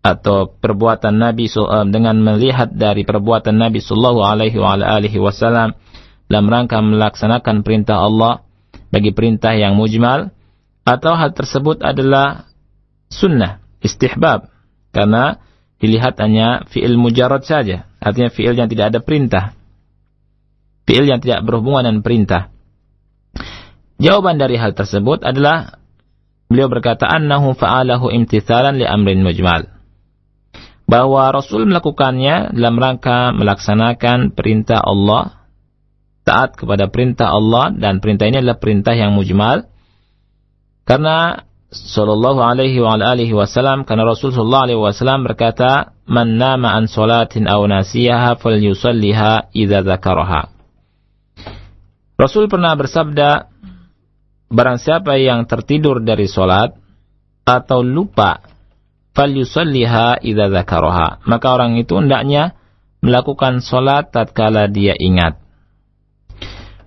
[0.02, 5.74] atau perbuatan Nabi eh, dengan melihat dari perbuatan Nabi Sallallahu Alaihi Wasallam
[6.30, 8.46] dalam rangka melaksanakan perintah Allah
[8.94, 10.30] bagi perintah yang mujmal
[10.86, 12.48] atau hal tersebut adalah
[13.10, 14.48] sunnah istihbab.
[14.94, 15.36] Karena
[15.78, 19.44] dilihat hanya fi'il mujarad saja Artinya fi'il yang tidak ada perintah.
[20.86, 22.54] Fi'il yang tidak berhubungan dengan perintah.
[23.98, 25.82] Jawaban dari hal tersebut adalah
[26.46, 29.66] beliau berkata annahu fa'alahu imtithalan li amrin mujmal.
[30.88, 35.44] Bahwa Rasul melakukannya dalam rangka melaksanakan perintah Allah,
[36.24, 39.68] taat kepada perintah Allah dan perintah ini adalah perintah yang mujmal.
[40.88, 46.88] Karena sallallahu alaihi wa alihi wasallam karena Rasul sallallahu alaihi wasallam berkata, "Man nama an
[46.88, 50.48] salatin aw nasiyaha falyusalliha idza dzakaraha."
[52.18, 53.52] Rasul pernah bersabda,
[54.48, 56.72] barang siapa yang tertidur dari solat
[57.44, 58.40] atau lupa,
[59.12, 61.28] falyusalliha idza dzakaraha.
[61.28, 62.56] Maka orang itu hendaknya
[63.04, 65.36] melakukan solat tatkala dia ingat.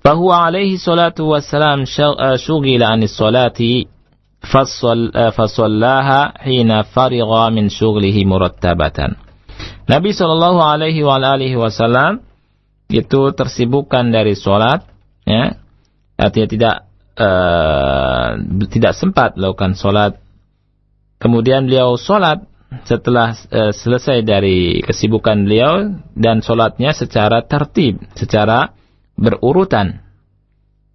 [0.02, 4.01] Fahuwa alaihi salatu wassalam syughila anis salati
[4.42, 9.16] fasallaha hina farigha min syughlihi murattabatan.
[9.86, 12.26] Nabi sallallahu alaihi wa alihi wasallam
[12.90, 14.84] itu tersibukkan dari solat
[15.24, 15.58] ya.
[16.18, 16.76] Artinya tidak
[17.18, 18.30] uh,
[18.70, 20.22] tidak sempat melakukan sholat
[21.18, 22.46] kemudian beliau sholat
[22.88, 28.74] setelah uh, selesai dari kesibukan beliau dan sholatnya secara tertib secara
[29.18, 30.02] berurutan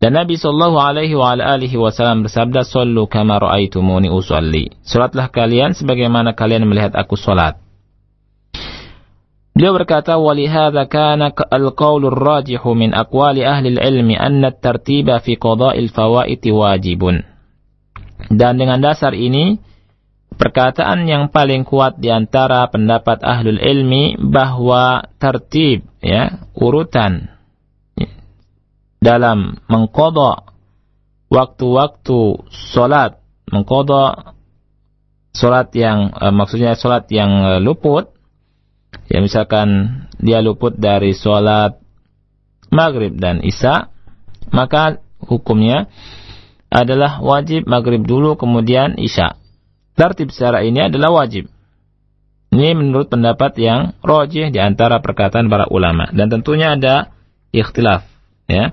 [0.07, 6.31] dan Nabi Shallallahu Alaihi wa alihi Wasallam bersabda, "Sallu kama ra'aitumuni usalli." Salatlah kalian sebagaimana
[6.31, 7.59] kalian melihat aku salat.
[9.51, 16.55] Beliau berkata, "Walihadza kana al-qaulur rajihu min aqwali ahli al-ilmi anna at-tartiba fi qada'il fawaiti
[16.55, 17.27] wajibun."
[18.31, 19.59] Dan dengan dasar ini,
[20.39, 27.36] perkataan yang paling kuat di antara pendapat ahlul ilmi bahwa tertib ya, urutan
[29.01, 30.53] dalam mengkodok
[31.29, 34.37] waktu-waktu solat, mengkodok
[35.37, 38.11] solat yang, eh, maksudnya solat yang eh, luput,
[39.11, 41.77] ya misalkan dia luput dari sholat
[42.73, 43.93] maghrib dan isya,
[44.51, 45.91] maka hukumnya
[46.71, 49.39] adalah wajib maghrib dulu kemudian isya.
[49.97, 51.49] Tertib secara ini adalah wajib.
[52.53, 56.09] Ini menurut pendapat yang rojih di antara perkataan para ulama.
[56.13, 57.13] Dan tentunya ada
[57.53, 58.16] ikhtilaf.
[58.47, 58.73] Ya.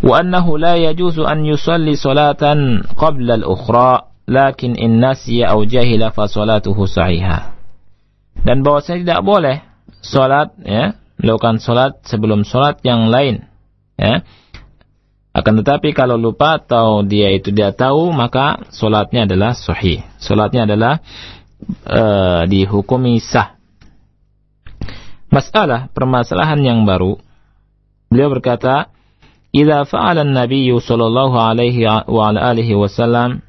[0.00, 6.26] Wa annahu la yajuzu an yusalli salatan qabla al-ukhra, lakin in nasiya aw jahila fa
[6.26, 7.56] salatuhu sahihah
[8.42, 9.56] dan bahwasanya tidak boleh
[10.06, 13.46] sholat ya melakukan sholat sebelum sholat yang lain
[13.98, 14.22] ya.
[15.36, 20.00] Akan tetapi kalau lupa atau dia itu dia tahu maka sholatnya adalah sahih.
[20.16, 21.04] Sholatnya adalah
[21.84, 23.60] uh, dihukumi sah.
[25.28, 27.20] Masalah permasalahan yang baru
[28.11, 28.91] beliau berkata
[29.51, 33.45] idza fa'ala an-nabiy sallallahu alaihi wa alihi wasallam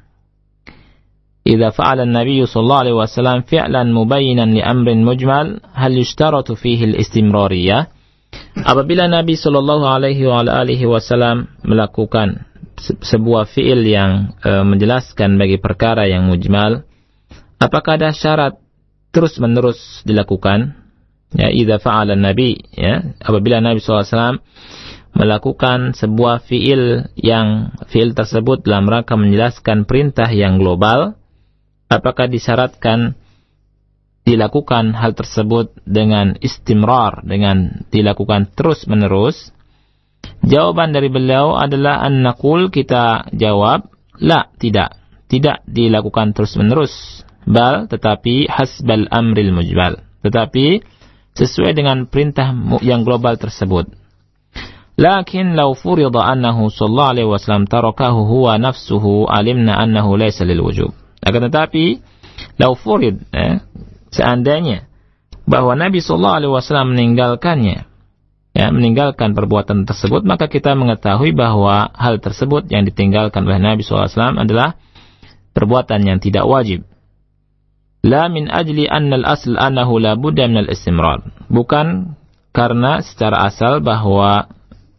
[1.43, 7.91] إذا فعل النبي صلى الله عليه وسلم فعلا مبينا لأمر مجمل هل يشترط فيه الاستمرارية
[8.63, 12.49] apabila Nabi Shallallahu Alaihi Wasallam melakukan
[12.81, 16.85] sebuah fiil yang e, menjelaskan bagi perkara yang mujmal,
[17.61, 18.57] apakah ada syarat
[19.13, 20.73] terus menerus dilakukan?
[21.28, 24.40] Ya, idza fa'ala Nabi, ya, apabila Nabi SAW
[25.12, 31.20] melakukan sebuah fiil yang fiil tersebut dalam rangka menjelaskan perintah yang global,
[31.92, 33.18] apakah disyaratkan
[34.24, 39.52] dilakukan hal tersebut dengan istimrar, dengan dilakukan terus-menerus?
[40.44, 43.88] Jawaban dari beliau adalah an-naqul kita jawab,
[44.20, 44.96] la, tidak.
[45.28, 50.00] Tidak dilakukan terus-menerus, bal tetapi hasbal amril mujbal.
[50.24, 50.80] Tetapi
[51.38, 52.50] sesuai dengan perintah
[52.82, 53.86] yang global tersebut.
[54.98, 60.90] Lakin law furida annahu sallallahu alaihi wasallam tarakahu huwa nafsuhu alimna annahu laysa lil wujub.
[61.22, 62.02] Akan tetapi,
[62.58, 63.62] laufurid, eh,
[64.10, 64.90] seandainya
[65.48, 67.88] bahwa Nabi Shallallahu Alaihi Wasallam meninggalkannya,
[68.52, 74.36] ya, meninggalkan perbuatan tersebut, maka kita mengetahui bahwa hal tersebut yang ditinggalkan oleh Nabi SAW
[74.36, 74.76] adalah
[75.56, 76.84] perbuatan yang tidak wajib.
[78.08, 81.28] La min ajli anna al-asl annahu la budda min al-istimrar.
[81.52, 82.16] Bukan
[82.56, 84.48] karena secara asal bahwa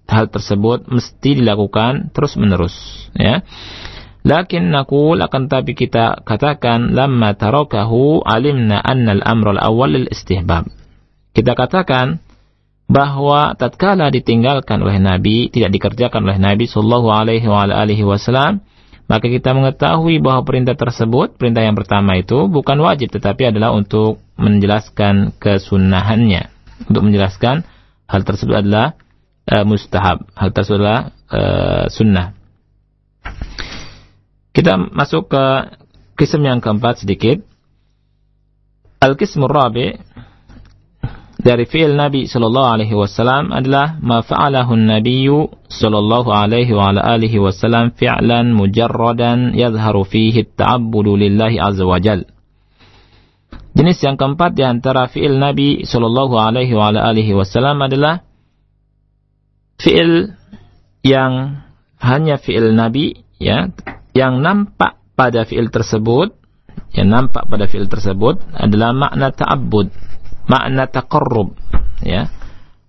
[0.06, 3.42] hal tersebut mesti dilakukan terus-menerus, ya.
[4.22, 10.70] Lakin nakul akan tapi kita katakan lamma tarakahu alimna anna al-amr al-awwal lil istihbab.
[11.34, 12.20] Kita katakan
[12.90, 18.66] bahwa tatkala ditinggalkan oleh Nabi, tidak dikerjakan oleh Nabi sallallahu alaihi wa alihi wasallam,
[19.10, 24.22] maka kita mengetahui bahwa perintah tersebut, perintah yang pertama itu bukan wajib tetapi adalah untuk
[24.38, 26.54] menjelaskan kesunahannya.
[26.86, 27.66] Untuk menjelaskan
[28.06, 28.94] hal tersebut adalah
[29.50, 31.02] uh, mustahab, hal tersebut adalah
[31.34, 32.38] uh, sunnah.
[34.54, 35.46] Kita masuk ke
[36.14, 37.42] kisah yang keempat sedikit.
[39.00, 39.96] Al-Qismur Rabi
[41.40, 47.40] dari fi'il Nabi sallallahu alaihi wasallam adalah ma fa'alahu Nabiyyu sallallahu alaihi wa ala alihi
[47.40, 52.28] wasallam fi'lan mujarradan yadhharu fihi at-ta'abbudu lillahi azza wa jal.
[53.72, 58.20] Jenis yang keempat di antara fi'il Nabi sallallahu alaihi wa ala alihi wasallam adalah
[59.80, 60.36] fi'il
[61.08, 61.64] yang
[62.04, 63.72] hanya fi'il Nabi ya
[64.12, 66.36] yang nampak pada fi'il tersebut
[66.92, 70.09] yang nampak pada fi'il tersebut adalah makna ta'abbud
[70.50, 71.54] makna taqarrub
[72.02, 72.28] ya.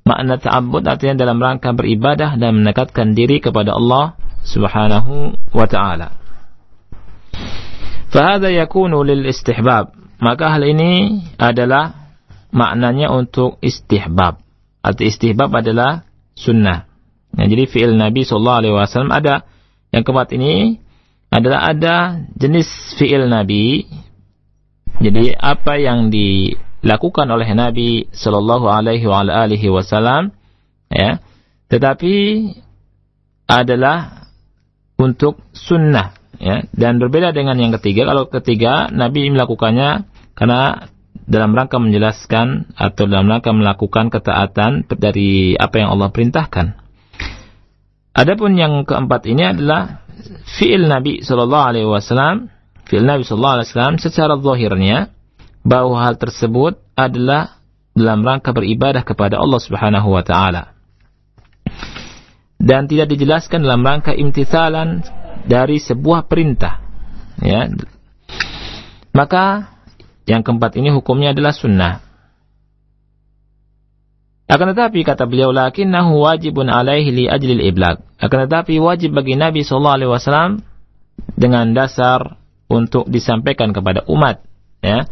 [0.00, 6.16] Makna ta'abbud artinya dalam rangka beribadah dan mendekatkan diri kepada Allah Subhanahu wa taala.
[8.10, 9.94] Fahada yakunu lil istihbab.
[10.18, 12.16] Maka hal ini adalah
[12.50, 14.40] maknanya untuk istihbab.
[14.80, 16.88] Arti istihbab adalah sunnah.
[17.30, 19.46] Nah, jadi fi'il Nabi sallallahu alaihi wasallam ada.
[19.94, 20.80] Yang keempat ini
[21.30, 23.86] adalah ada jenis fi'il Nabi.
[25.00, 30.32] Jadi apa yang di dilakukan oleh Nabi Shallallahu Alaihi Wasallam,
[30.88, 31.20] ya,
[31.68, 32.14] tetapi
[33.46, 34.28] adalah
[34.96, 38.08] untuk sunnah, ya, dan berbeda dengan yang ketiga.
[38.08, 40.90] Kalau ketiga Nabi melakukannya karena
[41.30, 46.74] dalam rangka menjelaskan atau dalam rangka melakukan ketaatan dari apa yang Allah perintahkan.
[48.10, 50.02] Adapun yang keempat ini adalah
[50.58, 52.50] fi'il Nabi Shallallahu Alaihi Wasallam,
[52.90, 55.14] fi'il Nabi Shallallahu Alaihi Wasallam secara zahirnya
[55.60, 57.60] bahwa hal tersebut adalah
[57.92, 60.72] dalam rangka beribadah kepada Allah Subhanahu wa taala.
[62.60, 65.00] Dan tidak dijelaskan dalam rangka imtithalan
[65.48, 66.80] dari sebuah perintah.
[67.40, 67.72] Ya.
[69.16, 69.72] Maka
[70.28, 72.04] yang keempat ini hukumnya adalah sunnah.
[74.50, 78.02] Akan tetapi kata beliau lakinnahu wajibun alaihi li ajlil iblag.
[78.18, 80.50] Akan tetapi wajib bagi Nabi sallallahu alaihi wasallam
[81.38, 84.42] dengan dasar untuk disampaikan kepada umat
[84.82, 85.06] ya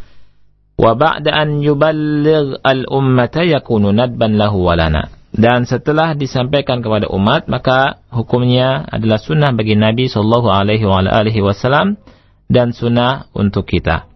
[0.78, 5.10] wa ba'da an yuballigh al-ummata yakunu nadban walana.
[5.28, 12.00] Dan setelah disampaikan kepada umat, maka hukumnya adalah sunnah bagi Nabi Shallallahu Alaihi Wasallam
[12.48, 14.08] dan sunnah untuk kita.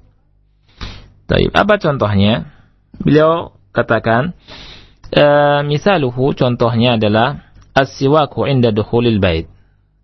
[1.29, 1.53] Taib.
[1.53, 2.49] Apa contohnya?
[2.97, 4.33] Beliau katakan,
[5.13, 5.25] e,
[5.69, 7.45] misaluhu contohnya adalah
[7.77, 9.53] as-siwaku inda dukhulil bait.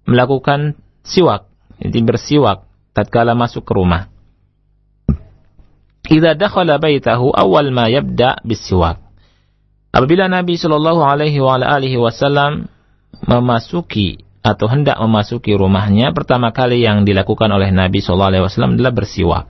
[0.04, 0.76] Melakukan
[1.08, 1.48] siwak,
[1.80, 4.12] ini bersiwak tatkala masuk ke rumah.
[6.08, 8.96] Idza dakhala baitahu awal ma yabda bisiwak.
[9.92, 12.68] Apabila Nabi Shallallahu alaihi wa alihi wasallam
[13.24, 18.92] memasuki atau hendak memasuki rumahnya, pertama kali yang dilakukan oleh Nabi Shallallahu alaihi wasallam adalah
[18.96, 19.46] bersiwak.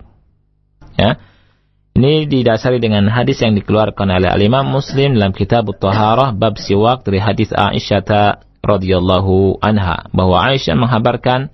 [0.98, 1.22] Ya.
[1.98, 7.18] Ini didasari dengan hadis yang dikeluarkan oleh Al-Imam Muslim dalam kitab Taharah bab siwak dari
[7.18, 11.50] hadis Aisyah radhiyallahu anha bahwa Aisyah menghabarkan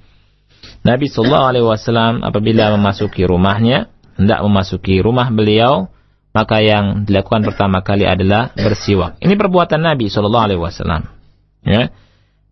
[0.85, 3.89] Nabi sallallahu alaihi wasallam apabila memasuki rumahnya
[4.19, 5.91] hendak memasuki rumah beliau,
[6.35, 9.23] maka yang dilakukan pertama kali adalah bersiwak.
[9.23, 11.03] Ini perbuatan Nabi Shallallahu Alaihi Wasallam.
[11.63, 11.95] Ya.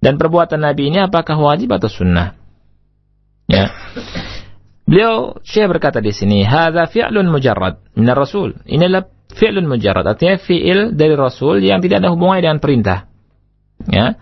[0.03, 2.35] Dan perbuatan Nabi ini apakah wajib atau sunnah?
[3.47, 3.71] Ya.
[4.87, 10.99] Beliau Syekh berkata di sini, "Hadza fi'lun mujarrad min rasul Inilah fi'lun mujarrad, artinya fi'il
[10.99, 13.07] dari Rasul yang tidak ada hubungannya dengan perintah.
[13.87, 14.19] Ya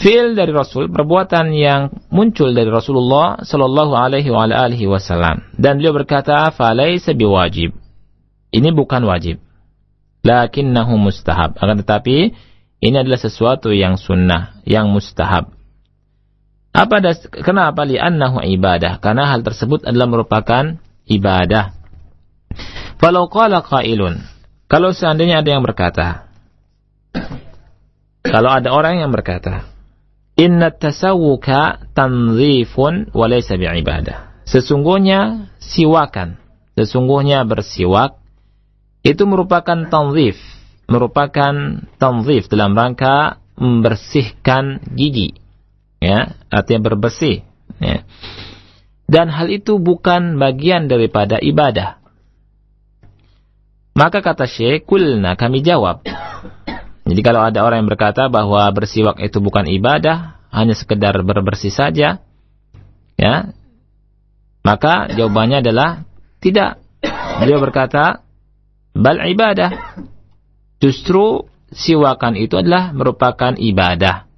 [0.00, 5.52] fi'il dari Rasul, perbuatan yang muncul dari Rasulullah Shallallahu Alaihi Wasallam.
[5.54, 7.76] Dan beliau berkata, "Falaisa biwajib."
[8.50, 9.38] Ini bukan wajib.
[10.26, 11.54] Lakinnahu mustahab.
[11.60, 12.34] Akan tetapi
[12.80, 15.52] ini adalah sesuatu yang sunnah, yang mustahab.
[16.70, 18.98] Apa das kenapa li'annahu ibadah?
[18.98, 21.74] Karena hal tersebut adalah merupakan ibadah.
[22.98, 24.22] Falau qala qailun.
[24.70, 26.30] Kalau seandainya ada yang berkata,
[28.22, 29.66] kalau ada orang yang berkata,
[30.38, 34.44] Inna tasawuka tanzifun wa laysa bi'ibadah.
[34.46, 36.40] Sesungguhnya siwakan,
[36.74, 38.18] sesungguhnya bersiwak
[39.06, 40.36] itu merupakan tanzif,
[40.90, 45.36] merupakan tanzif dalam rangka membersihkan gigi.
[46.00, 47.44] Ya, artinya berbersih,
[47.76, 48.08] ya.
[49.04, 52.00] Dan hal itu bukan bagian daripada ibadah.
[53.92, 56.06] Maka kata Syekh, kulna kami jawab.
[57.10, 62.22] Jadi kalau ada orang yang berkata bahwa bersiwak itu bukan ibadah, hanya sekedar berbersih saja,
[63.18, 63.34] ya,
[64.62, 66.06] maka jawabannya adalah
[66.38, 66.78] tidak.
[67.42, 68.22] Dia berkata,
[68.94, 69.98] bal ibadah.
[70.78, 74.30] Justru siwakan itu adalah merupakan ibadah.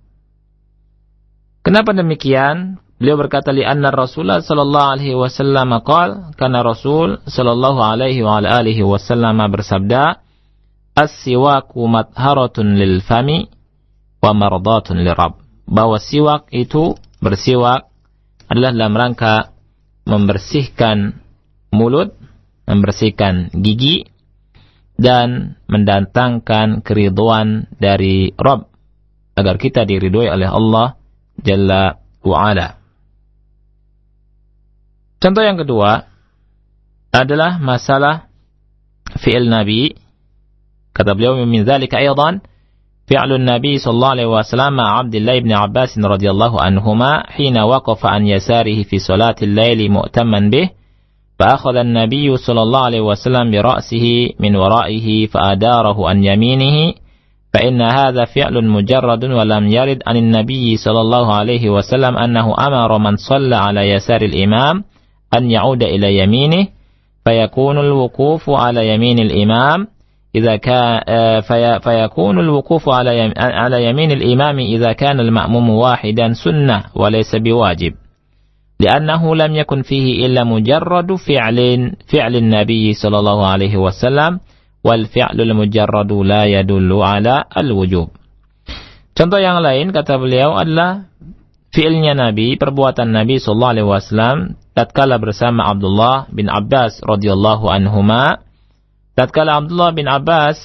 [1.62, 2.80] Kenapa demikian?
[3.02, 8.86] Beliau berkata li anna Rasulullah sallallahu alaihi wasallam qol karena Rasul sallallahu alaihi wa alihi
[8.86, 10.21] wasallam bersabda
[10.96, 13.48] as-siwaku matharatun lil fami
[14.20, 15.40] wa mardatun lirab.
[15.66, 17.88] Bahwa siwak itu bersiwak
[18.50, 19.56] adalah dalam rangka
[20.04, 21.22] membersihkan
[21.72, 22.12] mulut,
[22.68, 24.04] membersihkan gigi
[25.00, 28.68] dan mendatangkan keriduan dari Rabb
[29.32, 31.00] agar kita diridhoi oleh Allah
[31.40, 32.76] Jalla wa'ala.
[35.22, 36.06] Contoh yang kedua
[37.14, 38.28] adalah masalah
[39.22, 39.94] fi'il Nabi.
[40.98, 42.40] Beliau min dzalika aidan
[43.10, 47.58] فعل النبي صلى الله عليه وسلم مع عبد الله بن عباس رضي الله عنهما حين
[47.58, 50.70] وقف عن يساره في صلاة الليل مؤتما به
[51.38, 56.94] فأخذ النبي صلى الله عليه وسلم برأسه من ورائه فأداره عن يمينه
[57.54, 63.16] فإن هذا فعل مجرد ولم يرد عن النبي صلى الله عليه وسلم أنه أمر من
[63.16, 64.84] صلى على يسار الإمام
[65.34, 66.66] أن يعود إلى يمينه
[67.24, 69.86] فيكون الوقوف على يمين الإمام
[70.35, 71.01] إذا كان
[71.41, 77.93] في فيكون الوقوف على على يمين الإمام إذا كان المأموم واحدا سنة وليس بواجب
[78.79, 81.57] لأنه لم يكن فيه إلا مجرد فعل
[82.13, 84.39] فعل النبي صلى الله عليه وسلم
[84.83, 88.07] والفعل المجرد لا يدل على الوجوب
[89.17, 91.09] Contoh yang lain kata beliau adalah
[91.73, 94.37] fiilnya Nabi, perbuatan Nabi sallallahu alaihi wasallam
[94.77, 98.45] tatkala bersama Abdullah bin Abbas radhiyallahu anhuma
[99.12, 100.58] tatkala Abdullah bin Abbas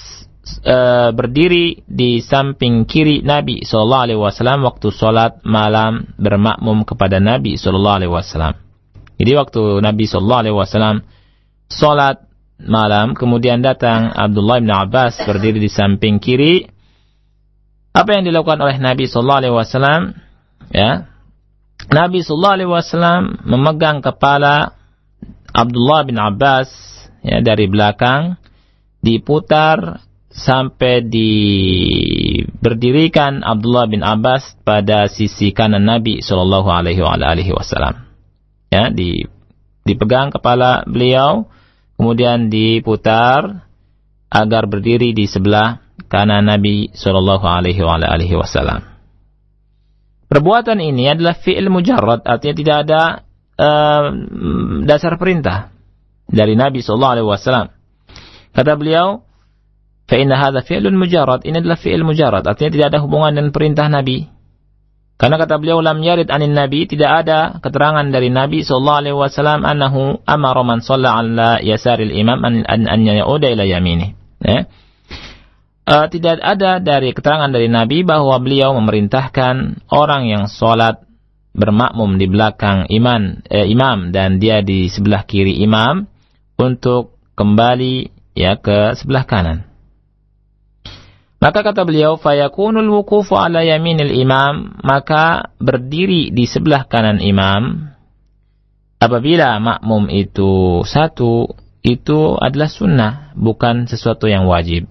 [0.64, 7.60] uh, berdiri di samping kiri Nabi sallallahu alaihi wasallam waktu salat malam bermakmum kepada Nabi
[7.60, 8.56] sallallahu alaihi wasallam.
[9.18, 10.96] Jadi waktu Nabi sallallahu alaihi wasallam
[11.68, 12.24] salat
[12.58, 16.66] malam kemudian datang Abdullah bin Abbas berdiri di samping kiri
[17.94, 20.02] apa yang dilakukan oleh Nabi sallallahu alaihi wasallam
[20.74, 21.06] ya
[21.94, 24.74] Nabi sallallahu alaihi wasallam memegang kepala
[25.54, 26.97] Abdullah bin Abbas
[27.28, 28.40] ya dari belakang
[29.04, 30.08] diputar
[30.38, 37.02] sampai diberdirikan Abdullah bin Abbas pada sisi kanan Nabi Shallallahu Alaihi
[37.52, 38.06] Wasallam.
[38.70, 39.26] Ya, di,
[39.88, 41.50] dipegang kepala beliau,
[41.98, 43.66] kemudian diputar
[44.30, 45.80] agar berdiri di sebelah
[46.12, 48.84] kanan Nabi Shallallahu Alaihi Wasallam.
[50.28, 53.24] Perbuatan ini adalah fi'il mujarrad, artinya tidak ada
[53.56, 54.12] uh,
[54.84, 55.77] dasar perintah
[56.28, 57.68] dari Nabi sallallahu alaihi wasallam.
[58.52, 59.24] Kata beliau,
[60.08, 63.88] "Fa inna hadza fi'lun mujarrad." Ini adalah fi'il mujarrad, artinya tidak ada hubungan dengan perintah
[63.88, 64.28] Nabi.
[65.18, 69.66] Karena kata beliau lam yarid anin Nabi tidak ada keterangan dari Nabi sallallahu alaihi wasallam
[69.66, 74.14] annahu amara man shalla ala yasaril imam an an, an yauda ila yamini.
[74.46, 74.70] Ya.
[75.90, 81.02] Uh, tidak ada dari keterangan dari Nabi bahwa beliau memerintahkan orang yang sholat
[81.58, 86.06] bermakmum di belakang iman, eh, imam dan dia di sebelah kiri imam
[86.58, 89.70] untuk kembali ya ke sebelah kanan.
[91.38, 97.94] Maka kata beliau, fayakunul wukufu ala yaminil imam, maka berdiri di sebelah kanan imam,
[98.98, 101.46] apabila makmum itu satu,
[101.86, 104.90] itu adalah sunnah, bukan sesuatu yang wajib.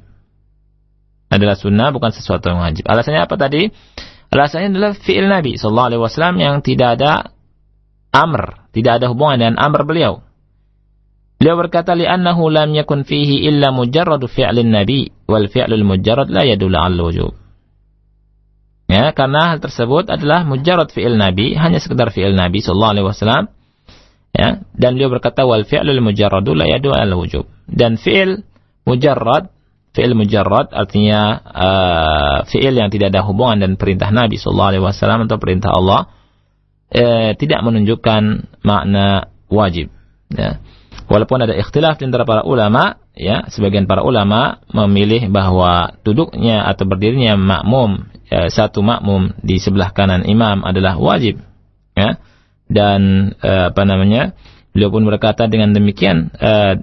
[1.26, 2.86] Adalah sunnah, bukan sesuatu yang wajib.
[2.86, 3.66] Alasannya apa tadi?
[4.30, 7.34] Alasannya adalah fi'il Nabi SAW yang tidak ada
[8.14, 10.25] amr, tidak ada hubungan dengan amr beliau.
[11.36, 16.76] Beliau berkata li'annahu lam yakun fihi illa mujarradu fi'lin nabi wal fi'lul mujarrad la yadullu
[16.76, 17.32] 'ala wujub.
[18.86, 23.44] Ya, karena hal tersebut adalah mujarrad fi'il nabi, hanya sekedar fi'il nabi sallallahu alaihi wasallam.
[24.32, 27.44] Ya, dan beliau berkata wal fi'lul mujarradu la yadullu 'ala wujub.
[27.68, 28.46] Dan fi'il
[28.88, 29.52] mujarrad
[29.96, 35.24] fi'il mujarrad artinya uh, fi'il yang tidak ada hubungan dan perintah Nabi sallallahu alaihi wasallam
[35.24, 36.12] atau perintah Allah
[36.92, 38.22] eh, tidak menunjukkan
[38.60, 39.88] makna wajib
[40.28, 40.60] ya.
[41.06, 46.82] Walaupun ada ikhtilaf di antara para ulama, ya, sebagian para ulama memilih bahwa duduknya atau
[46.82, 51.38] berdirinya makmum ya, satu makmum di sebelah kanan imam adalah wajib,
[51.94, 52.18] ya.
[52.66, 54.34] Dan eh, apa namanya?
[54.76, 56.76] Beliau pun berkata dengan demikian uh,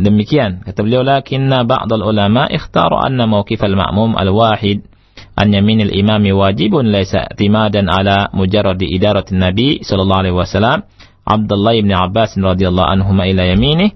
[0.00, 4.88] demikian kata beliau lakinna ba'dal ulama ikhtaru anna mawqif al-ma'mum al-wahid
[5.36, 10.88] an yamin al-imami wajibun laysa i'timadan ala mujarrad idarat nabi sallallahu alaihi wasallam
[11.28, 13.90] عبد الله بن عباس رضي الله عنهما إلى يمينه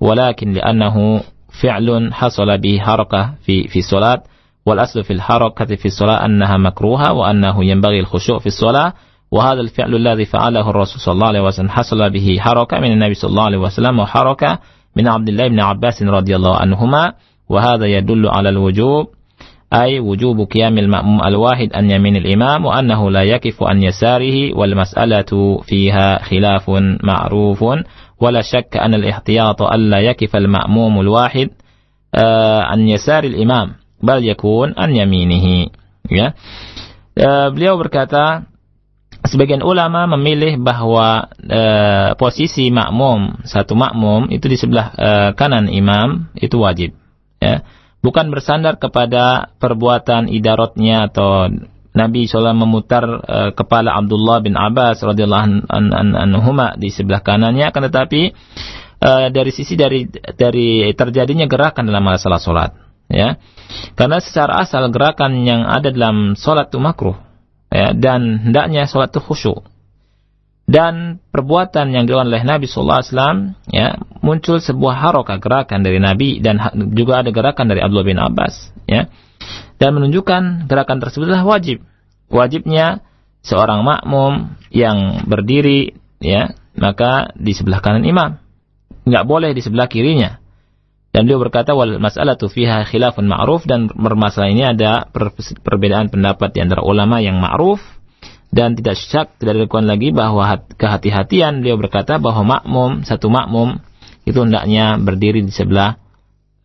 [0.00, 1.20] ولكن لأنه
[1.62, 4.22] فعل حصل به حركة في في الصلاة
[4.66, 8.92] والأصل في الحركة في الصلاة أنها مكروهة وأنه ينبغي الخشوع في الصلاة
[9.32, 13.30] وهذا الفعل الذي فعله الرسول صلى الله عليه وسلم حصل به حركة من النبي صلى
[13.30, 14.58] الله عليه وسلم وحركة
[14.96, 17.12] من عبد الله بن عباس رضي الله عنهما
[17.48, 19.06] وهذا يدل على الوجوب
[19.73, 26.23] أي وجوب قيام المأموم الواحد عن يمين الإمام وأنه لا يقف عن يساره والمسألة فيها
[26.23, 26.69] خلاف
[27.03, 27.63] معروف
[28.19, 31.49] ولا شك أن الاحتياط ألا يقف المأموم الواحد
[32.63, 33.71] عن يسار الإمام
[34.03, 35.67] بل يكون عن يمينه
[36.07, 36.31] ya.
[37.51, 38.47] beliau berkata
[39.27, 46.31] sebagian ulama memilih bahwa uh, posisi makmum satu makmum itu di sebelah uh, kanan imam
[46.39, 46.95] itu wajib
[47.43, 47.67] ya
[48.02, 51.48] bukan bersandar kepada perbuatan idaratnya atau
[51.92, 58.22] Nabi SAW memutar uh, kepala Abdullah bin Abbas radhiyallahu anhuma di sebelah kanannya akan tetapi
[58.98, 62.72] uh, dari sisi dari dari terjadinya gerakan dalam masalah salat
[63.12, 63.36] ya.
[63.92, 67.16] Karena secara asal gerakan yang ada dalam salat itu makruh
[67.68, 69.60] ya dan hendaknya salat itu khusyuk.
[70.64, 76.62] Dan perbuatan yang dilakukan oleh Nabi Wasallam ya muncul sebuah harokah gerakan dari Nabi dan
[76.94, 79.10] juga ada gerakan dari Abdullah bin Abbas ya.
[79.76, 81.82] Dan menunjukkan gerakan tersebut adalah wajib.
[82.30, 83.02] Wajibnya
[83.42, 88.38] seorang makmum yang berdiri ya maka di sebelah kanan imam.
[89.02, 90.38] Nggak boleh di sebelah kirinya.
[91.12, 95.12] Dan beliau berkata wal mas'alatu fiha khilafun ma'ruf dan bermasalah ini ada
[95.60, 97.84] perbedaan pendapat di antara ulama yang ma'ruf
[98.48, 101.60] dan tidak syak tidak diragukan lagi bahwa kehati-hatian.
[101.60, 103.84] Beliau berkata bahwa makmum satu makmum
[104.22, 105.98] itu hendaknya berdiri di sebelah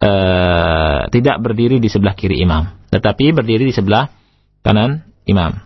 [0.02, 2.70] uh, tidak berdiri di sebelah kiri imam.
[2.94, 4.10] Tetapi berdiri di sebelah
[4.62, 5.58] kanan imam.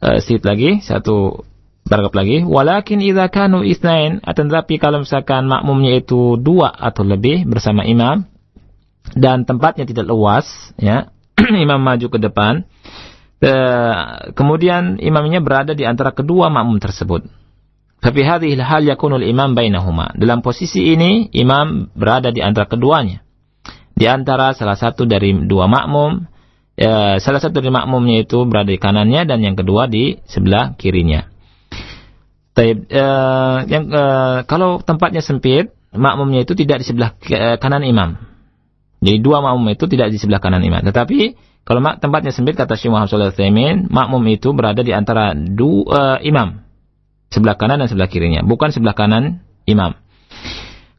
[0.00, 1.46] Uh, sedikit lagi satu
[1.88, 2.44] paragraf lagi.
[2.44, 8.28] Walakin idza kanu isnain tetapi kalau misalkan makmumnya itu dua atau lebih bersama imam
[9.16, 11.14] dan tempatnya tidak luas ya
[11.64, 12.66] imam maju ke depan
[14.34, 17.45] kemudian imamnya berada di antara kedua makmum tersebut.
[17.96, 20.12] Tapi hadhil hal yakunul imam bainahuma.
[20.14, 23.24] Dalam posisi ini imam berada di antara keduanya.
[23.96, 26.28] Di antara salah satu dari dua makmum,
[26.76, 31.24] ya, salah satu dari makmumnya itu berada di kanannya dan yang kedua di sebelah kirinya.
[32.52, 38.20] Taib, uh, yang uh, kalau tempatnya sempit, makmumnya itu tidak di sebelah uh, kanan imam.
[39.00, 40.80] Jadi dua makmum itu tidak di sebelah kanan imam.
[40.84, 41.36] Tetapi
[41.68, 46.65] kalau tempatnya sempit kata Syekh Muhammad SAW, makmum itu berada di antara dua uh, imam.
[47.30, 48.42] Sebelah kanan dan sebelah kirinya.
[48.46, 49.98] Bukan sebelah kanan imam.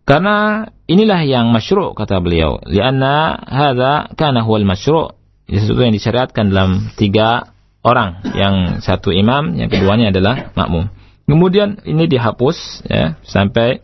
[0.07, 2.63] Karena inilah yang masyru' kata beliau.
[2.63, 5.15] Lianna hadha kana huwal masyru'
[5.47, 7.51] sesuatu yang disyariatkan dalam tiga
[7.83, 8.23] orang.
[8.35, 10.91] Yang satu imam, yang keduanya adalah makmum.
[11.27, 13.83] Kemudian ini dihapus ya, sampai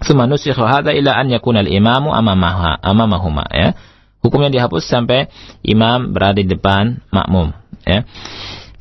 [0.00, 3.76] semanusikhu hadha ila an yakuna al-imamu amamaha, amamahuma ya
[4.24, 5.28] Hukumnya dihapus sampai
[5.60, 7.52] imam berada di depan makmum.
[7.84, 8.08] Ya.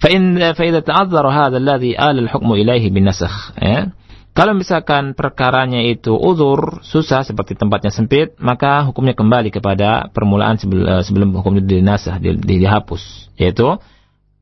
[0.03, 3.91] فإن فإذا تعذر هذا الذي آل الحكم إليه بالنسخ ya.
[4.39, 10.87] Kalau misalkan perkaranya itu uzur, susah seperti tempatnya sempit, maka hukumnya kembali kepada permulaan sebelum,
[10.87, 13.35] eh, sebelum hukum itu dinasah, di, di, dihapus.
[13.35, 13.83] Yaitu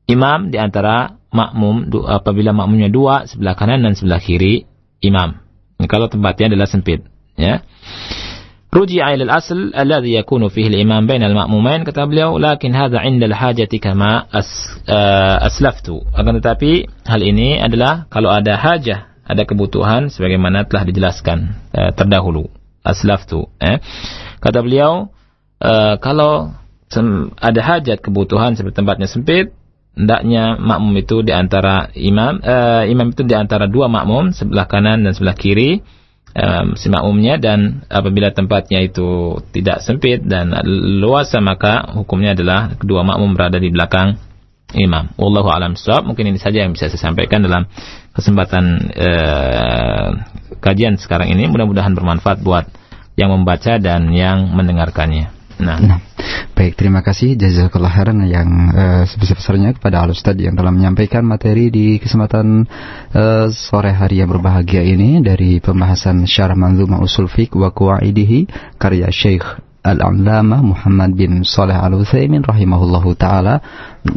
[0.05, 4.69] imam di antara makmum, apabila makmumnya dua, sebelah kanan dan sebelah kiri
[5.01, 5.41] imam.
[5.81, 7.01] Ini kalau tempatnya adalah sempit.
[7.33, 7.65] Ya.
[8.72, 13.76] ruji'a ila al-asl alladhi yakunu fihi al-imam baina al-ma'mumain kata beliau lakin hadza 'inda al-hajati
[13.76, 14.48] kama as,
[14.88, 16.00] uh, aslaftu.
[16.16, 21.38] Akan tetapi hal ini adalah kalau ada hajah ada kebutuhan sebagaimana telah dijelaskan
[21.76, 22.48] uh, terdahulu.
[22.82, 23.78] Aslaftu eh.
[24.42, 25.14] Kata beliau
[25.62, 26.56] uh, kalau
[27.40, 29.54] ada hajat kebutuhan seperti tempatnya sempit
[29.96, 35.04] hendaknya makmum itu di antara imam uh, imam itu di antara dua makmum sebelah kanan
[35.04, 35.80] dan sebelah kiri
[36.36, 40.52] um, si makmumnya dan apabila tempatnya itu tidak sempit dan
[41.00, 44.16] luas maka hukumnya adalah kedua makmum berada di belakang
[44.76, 45.12] imam.
[45.20, 46.08] Wallahu alam shawab.
[46.08, 47.68] Mungkin ini saja yang bisa saya sampaikan dalam
[48.16, 50.08] kesempatan uh,
[50.60, 51.48] kajian sekarang ini.
[51.48, 52.68] Mudah-mudahan bermanfaat buat
[53.16, 55.41] yang membaca dan yang mendengarkannya.
[55.60, 55.78] Nah.
[55.80, 56.00] nah.
[56.52, 61.98] Baik, terima kasih jazakallah khairan yang uh, sebesar-besarnya kepada Al yang telah menyampaikan materi di
[61.98, 62.68] kesempatan
[63.16, 68.46] uh, sore hari yang berbahagia ini dari pembahasan Syarah Manzumah Usul Fiqh wa Qawa'idihi
[68.78, 69.42] karya Syekh
[69.82, 73.58] Al-Allama Muhammad bin Saleh Al-Utsaimin rahimahullahu taala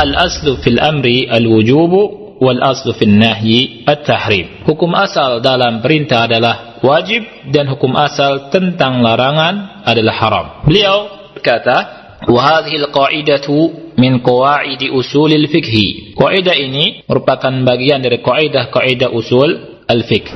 [0.00, 1.92] الأصل في الأمر الوجوب
[2.38, 9.82] والأصل في النهي التحريم Hukum asal dalam perintah adalah wajib dan hukum asal tentang larangan
[9.82, 10.46] adalah haram.
[10.62, 11.76] Beliau berkata,
[12.28, 13.48] وهذه القاعدة
[13.98, 15.76] من قواعد أصول الفقه
[16.16, 20.30] قاعدة ini merupakan bagian dari kaidah-kaidah usul al-fiqh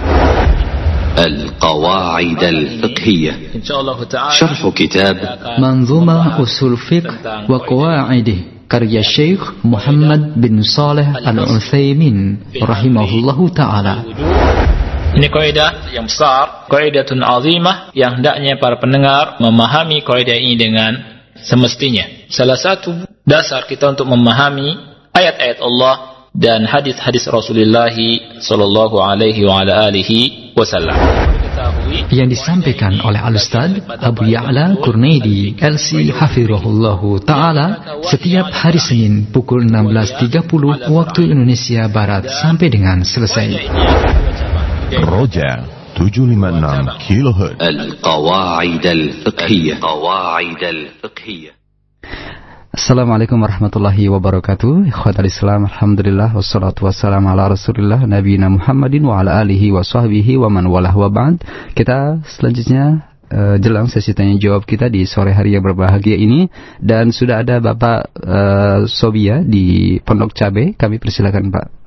[1.16, 5.16] القواعد الفقهية insyaallah taala شرح كتاب
[5.58, 14.02] منظومة أصول فقه وقواعده karya Syekh Muhammad bin Saleh Al-Utsaimin rahimahullahu taala.
[15.16, 20.92] Ini kaidah yang besar, kaidatun azimah yang hendaknya para pendengar memahami kaidah ini dengan
[21.43, 22.27] semestinya.
[22.31, 24.75] Salah satu dasar kita untuk memahami
[25.13, 25.95] ayat-ayat Allah
[26.31, 27.91] dan hadis-hadis Rasulullah
[28.39, 30.95] sallallahu alaihi wa ala alihi wasallam.
[32.07, 40.87] Yang disampaikan oleh Al-Ustaz Abu Ya'la Kurnaidi LC Hafirahullahu Ta'ala setiap hari Senin pukul 16.30
[40.87, 43.67] waktu Indonesia Barat sampai dengan selesai.
[45.03, 47.61] Roja 756 kHz.
[47.61, 49.77] Al-Qawaid al-Fiqhiyah.
[49.77, 51.53] Al-Qawaid al-Fiqhiyah.
[52.73, 59.75] Assalamualaikum warahmatullahi wabarakatuh Ikhwatal Islam Alhamdulillah Wassalatu wassalamu ala rasulillah Nabi Muhammadin wa ala alihi
[59.75, 61.43] wa sahbihi wa man walah wa ba'd
[61.75, 66.47] Kita selanjutnya uh, jelang sesi tanya jawab kita di sore hari yang berbahagia ini
[66.81, 70.73] dan sudah ada Bapak uh, Sobia di Pondok Cabe.
[70.73, 71.80] Kami persilakan Pak.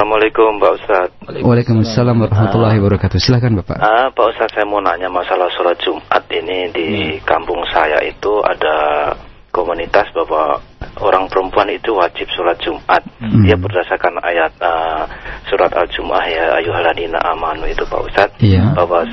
[0.00, 5.52] Assalamualaikum Pak Ustadz Waalaikumsalam warahmatullahi wabarakatuh Silakan Bapak ah, Pak Ustadz saya mau nanya masalah
[5.52, 6.88] sholat Jumat ini di
[7.20, 9.12] kampung saya itu ada
[9.52, 10.56] komunitas bahwa
[11.04, 13.04] orang perempuan itu wajib sholat Jumat.
[13.20, 13.44] Hmm.
[13.44, 15.04] Dia berdasarkan ayat uh,
[15.52, 18.40] surat Al-Jum'ah ya ayuhaladina amanu itu Pak Ustadz.
[18.40, 18.72] Iya.
[18.72, 19.04] Bahwa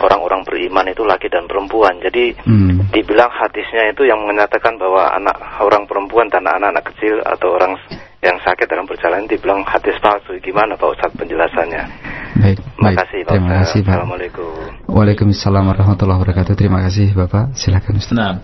[0.00, 2.00] orang-orang beriman itu laki dan perempuan.
[2.00, 2.88] Jadi Hmm.
[2.88, 7.76] dibilang hadisnya itu yang menyatakan bahwa anak orang perempuan dan anak-anak kecil atau orang
[8.22, 10.38] yang sakit dalam perjalanan dibilang hadis palsu.
[10.38, 11.82] Gimana Pak Ustadz penjelasannya?
[12.38, 12.96] Baik, Terima baik.
[13.02, 14.50] kasih Pak Terima kasih Pak Assalamualaikum.
[14.88, 18.38] Waalaikumsalam warahmatullahi wabarakatuh Terima kasih Bapak Silakan Ustaz Nah.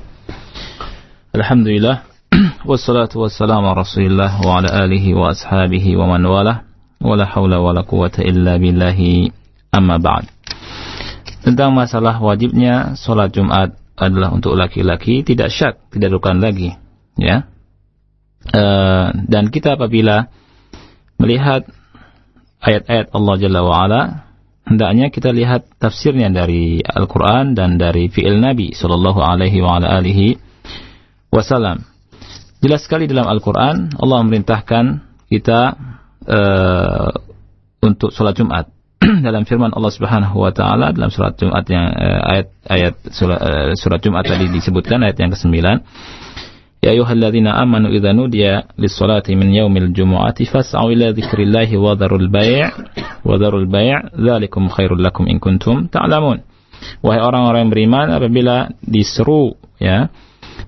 [1.32, 2.04] Alhamdulillah
[2.70, 6.54] wassalatu wassalamu ala Rasulillah wa ala alihi wa ashabihi wa man wala
[6.98, 9.30] wa la haula wa la quwata illa billahi
[9.70, 10.26] amma ba'd.
[11.46, 16.74] Tentang masalah wajibnya salat Jumat adalah untuk laki-laki tidak syak, tidak rukan lagi,
[17.16, 17.46] ya.
[18.48, 20.32] Eh, dan kita apabila
[21.20, 21.68] melihat
[22.64, 24.02] ayat-ayat Allah Jalla wa Ala,
[24.64, 30.40] hendaknya kita lihat tafsirnya dari Al-Quran dan dari fi'il Nabi Sallallahu Alaihi wa ala alihi
[31.28, 31.84] Wasallam.
[32.64, 34.84] Jelas sekali dalam Al-Quran Allah memerintahkan
[35.28, 35.60] kita
[36.24, 37.12] eh,
[37.84, 38.72] untuk sholat Jumat.
[39.26, 43.38] dalam firman Allah Subhanahu wa taala dalam surat Jumat yang eh, ayat ayat surat,
[43.78, 45.54] surat Jumat tadi disebutkan ayat yang ke-9
[46.78, 52.70] Ya ayyuhalladzina amanu idza nudiya lis-salati min yaumil jumu'ati fas'au ila dzikrillahi wa dharul bai'
[53.26, 56.46] wa dharul bai' dzalikum khairul lakum in kuntum ta'lamun.
[57.02, 60.06] Wahai orang-orang yang beriman apabila diseru ya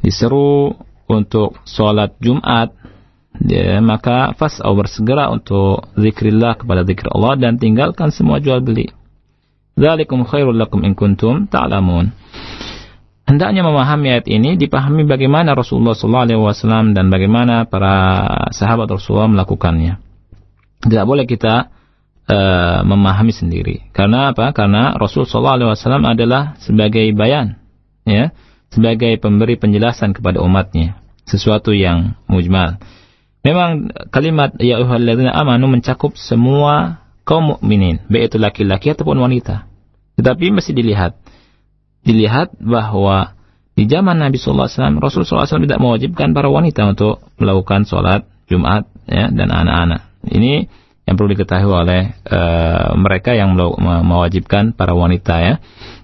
[0.02, 0.74] diseru
[1.06, 2.74] untuk sholat Jumat
[3.46, 8.90] ya, maka fas'au bersegera untuk zikrillah kepada zikir Allah dan tinggalkan semua jual beli.
[9.78, 12.10] Dzalikum khairul lakum in kuntum ta'lamun.
[13.30, 20.02] Hendaknya memahami ayat ini dipahami bagaimana Rasulullah SAW dan bagaimana para sahabat Rasulullah melakukannya.
[20.82, 21.70] Tidak boleh kita
[22.26, 23.86] uh, memahami sendiri.
[23.94, 24.50] Karena apa?
[24.50, 25.62] Karena Rasul SAW
[26.02, 27.54] adalah sebagai bayan,
[28.02, 28.34] ya,
[28.66, 32.82] sebagai pemberi penjelasan kepada umatnya, sesuatu yang mujmal.
[33.46, 39.70] Memang kalimat ya ayyuhalladzina amanu mencakup semua kaum mukminin, baik itu laki-laki ataupun wanita.
[40.18, 41.14] Tetapi mesti dilihat
[42.04, 43.36] dilihat bahwa
[43.76, 49.32] di zaman Nabi SAW, Rasul SAW tidak mewajibkan para wanita untuk melakukan sholat Jumat ya,
[49.32, 50.10] dan anak-anak.
[50.26, 50.68] Ini
[51.08, 55.54] yang perlu diketahui oleh uh, mereka yang mewajibkan para wanita ya.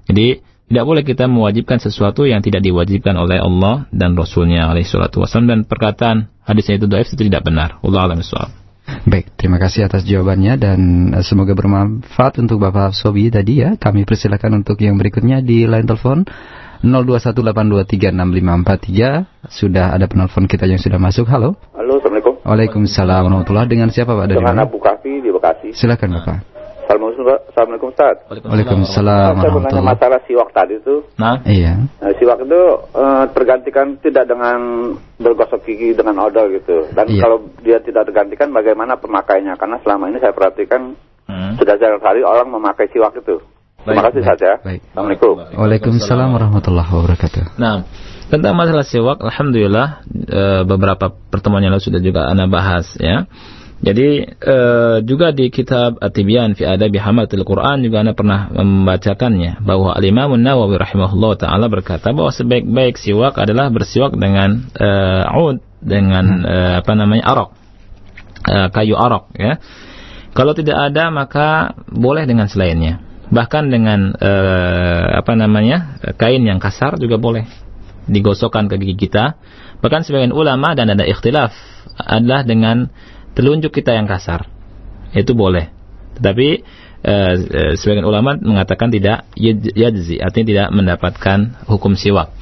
[0.09, 5.23] Jadi tidak boleh kita mewajibkan sesuatu yang tidak diwajibkan oleh Allah dan Rasulnya alaihi salatu
[5.23, 7.79] wasallam dan perkataan hadisnya itu dhaif itu tidak benar.
[7.87, 8.19] Allah alam
[9.05, 10.81] Baik, terima kasih atas jawabannya dan
[11.13, 13.77] eh, semoga bermanfaat untuk Bapak Sobi tadi ya.
[13.77, 16.25] Kami persilakan untuk yang berikutnya di line telepon
[16.81, 19.53] 0218236543.
[19.53, 21.29] Sudah ada penelpon kita yang sudah masuk.
[21.29, 21.61] Halo.
[21.77, 22.41] Halo, Assalamualaikum.
[22.47, 24.71] Waalaikumsalam warahmatullahi Dengan siapa Pak dari Dengan mana?
[24.71, 25.75] Abu Kafi di Bekasi.
[25.75, 26.56] Silakan Bapak.
[26.87, 28.17] Assalamualaikum, Ustaz.
[28.31, 31.03] Waalaikumsalam Saya mau nanya masalah siwak tadi itu.
[31.19, 31.83] Nah, Iya.
[31.99, 32.63] Nah, siwak itu
[32.95, 34.59] eh, tergantikan tidak dengan
[35.19, 36.87] bergosok gigi dengan odol gitu.
[36.95, 37.23] Dan Iya.
[37.27, 39.59] kalau dia tidak tergantikan bagaimana pemakainya?
[39.59, 40.95] Karena selama ini saya perhatikan
[41.27, 41.59] hmm.
[41.59, 43.43] sudah jarang kali orang memakai siwak itu.
[43.87, 44.51] Terima kasih baik, saja.
[44.67, 44.81] baik.
[44.91, 45.35] Assalamualaikum.
[45.55, 47.55] Waalaikumsalam warahmatullahi wabarakatuh.
[47.55, 47.87] Nah,
[48.27, 53.31] tentang masalah siwak, alhamdulillah e, beberapa pertemuan yang lalu sudah juga anda bahas ya.
[53.87, 59.95] Jadi eh, juga di kitab At-Tibyan fi Adabi Hamatul Quran juga Anda pernah membacakannya bahwa
[59.95, 66.75] Al-Imam Nawawi rahimahullah taala berkata bahwa sebaik-baik siwak adalah bersiwak dengan eh, ud dengan eh,
[66.83, 67.51] apa namanya arok
[68.51, 69.63] eh, kayu arok ya.
[70.35, 72.99] Kalau tidak ada maka boleh dengan selainnya.
[73.31, 77.47] Bahkan dengan eh, apa namanya kain yang kasar juga boleh
[78.11, 79.39] digosokkan ke gigi kita.
[79.79, 81.55] Bahkan sebagian ulama dan ada ikhtilaf
[82.03, 82.91] adalah dengan
[83.37, 84.49] telunjuk kita yang kasar.
[85.13, 85.69] Itu boleh.
[86.17, 86.49] Tetapi
[87.05, 92.33] eh, eh, sebagian ulama mengatakan tidak yadzi, artinya tidak mendapatkan hukum siwak.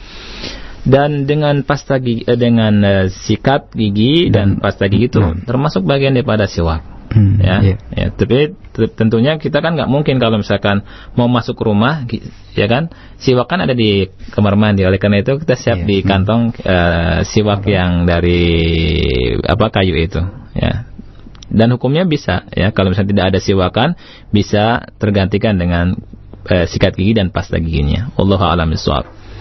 [0.85, 5.43] Dan dengan pasta gigi, eh, dengan eh, sikat gigi dan, pasta gigi itu Hmm.
[5.43, 6.94] termasuk bagian daripada siwak.
[7.13, 7.77] Hmm, Ya, iya.
[7.95, 8.57] ya, tapi
[8.97, 10.83] tentunya kita kan nggak mungkin kalau misalkan
[11.15, 12.03] mau masuk rumah,
[12.59, 12.91] ya kan,
[13.21, 14.83] siwak kan ada di kamar mandi.
[14.83, 15.87] Oleh karena itu kita siap Iya.
[15.87, 18.43] di kantong eh, siwak yang dari
[19.45, 20.21] apa kayu itu,
[20.59, 20.89] ya.
[21.55, 22.75] Dan hukumnya bisa, ya.
[22.75, 23.89] Kalau misalnya tidak ada siwakan,
[24.35, 25.95] bisa tergantikan dengan
[26.51, 28.11] eh, sikat gigi dan pasta giginya.
[28.19, 28.75] Wallahu a'lam.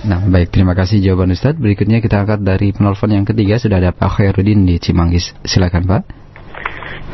[0.03, 1.59] Nah, baik, terima kasih jawaban Ustadz.
[1.64, 5.32] Berikutnya kita angkat dari penelpon yang ketiga sudah ada Pak Khairuddin di Cimanggis.
[5.47, 6.22] Silakan Pak.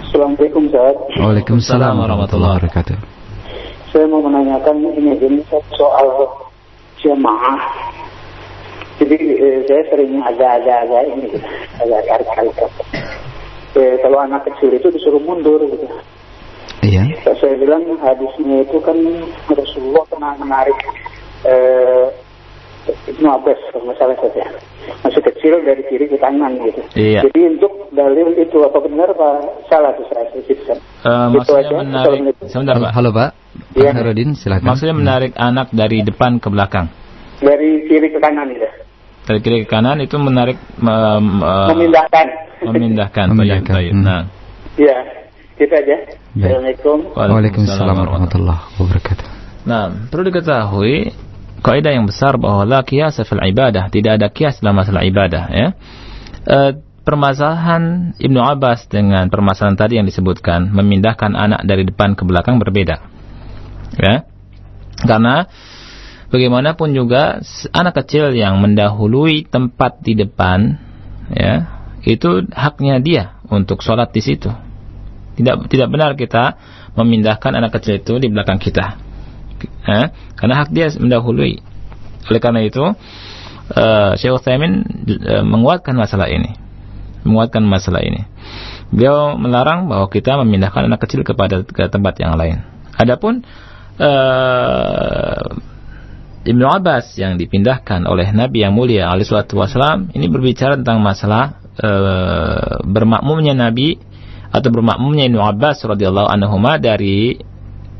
[0.09, 0.95] Assalamualaikum Ustaz.
[1.15, 2.97] Waalaikumsalam warahmatullahi wabarakatuh.
[3.89, 5.41] Saya mau menanyakan ini ini
[5.73, 6.07] soal
[6.99, 7.59] jemaah.
[8.99, 11.37] Jadi eh, saya sering agak-agak ini gitu,
[11.79, 12.55] agak tarik-tarik.
[13.79, 15.87] Eh, kalau anak kecil itu disuruh mundur gitu.
[16.83, 17.07] Iya.
[17.23, 18.97] Saya bilang hadisnya itu kan
[19.47, 20.75] Rasulullah pernah menarik
[21.47, 22.05] eh,
[23.07, 24.43] Ibnu Abbas kalau nggak salah saja
[24.99, 26.81] masih kecil dari kiri ke kanan gitu.
[26.93, 27.21] Iya.
[27.25, 29.29] Jadi untuk dalil itu apa benar apa
[29.65, 31.75] salah tuh saya Gitu, Eh, Itu maksudnya aja.
[31.79, 32.91] menarik, sebentar Pak.
[32.91, 33.29] halo, Pak.
[33.31, 33.91] Pak Iya.
[33.93, 34.65] Khairuddin silakan.
[34.65, 36.87] Maksudnya menarik anak dari depan ke belakang.
[37.39, 38.67] dari kiri ke kanan gitu.
[39.23, 42.27] Dari kiri ke kanan itu menarik mem- eh, Memindahkan.
[42.67, 43.25] memindahkan.
[43.31, 43.93] Memindahkan, tayyib.
[43.95, 44.03] hmm.
[44.03, 44.21] Nah,
[44.75, 44.97] Iya.
[45.55, 45.95] Gitu aja.
[46.35, 46.97] Assalamualaikum.
[47.15, 49.27] Waalaikumsalam warahmatullahi wabarakatuh.
[49.63, 51.11] Nah, perlu diketahui
[51.59, 55.67] kaidah yang besar bahwa la qiyas fil ibadah, tidak ada kias dalam masalah ibadah ya.
[56.49, 56.71] Eh,
[57.03, 63.01] permasalahan Ibnu Abbas dengan permasalahan tadi yang disebutkan memindahkan anak dari depan ke belakang berbeda.
[63.97, 64.29] Ya.
[64.99, 65.49] Karena
[66.29, 67.41] bagaimanapun juga
[67.73, 70.77] anak kecil yang mendahului tempat di depan
[71.33, 74.53] ya, itu haknya dia untuk sholat di situ.
[75.39, 76.59] Tidak tidak benar kita
[76.93, 79.08] memindahkan anak kecil itu di belakang kita.
[79.83, 81.59] Ya, karena hak dia mendahului.
[82.29, 84.85] Oleh karena itu, uh, Syekh Utsaimin
[85.25, 86.55] uh, menguatkan masalah ini.
[87.25, 88.23] Menguatkan masalah ini.
[88.89, 92.65] Beliau melarang bahwa kita memindahkan anak kecil kepada ke tempat yang lain.
[92.97, 93.45] Adapun
[94.01, 95.45] uh,
[96.39, 101.59] Ibnu Abbas yang dipindahkan oleh Nabi yang mulia alaihi salatu wasalam ini berbicara tentang masalah
[101.83, 103.99] uh, bermakmumnya Nabi
[104.49, 107.37] atau bermakmumnya Ibnu Abbas radhiyallahu anhuma dari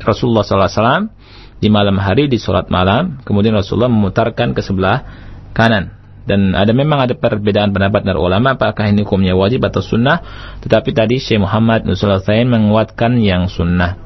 [0.00, 1.12] Rasulullah SAW
[1.60, 5.04] di malam hari di sholat malam kemudian Rasulullah memutarkan ke sebelah
[5.52, 6.00] kanan.
[6.20, 10.22] Dan ada memang ada perbedaan pendapat dari ulama apakah ini hukumnya wajib atau sunnah.
[10.62, 12.12] Tetapi tadi Syekh Muhammad Nusul
[12.46, 13.98] menguatkan yang sunnah.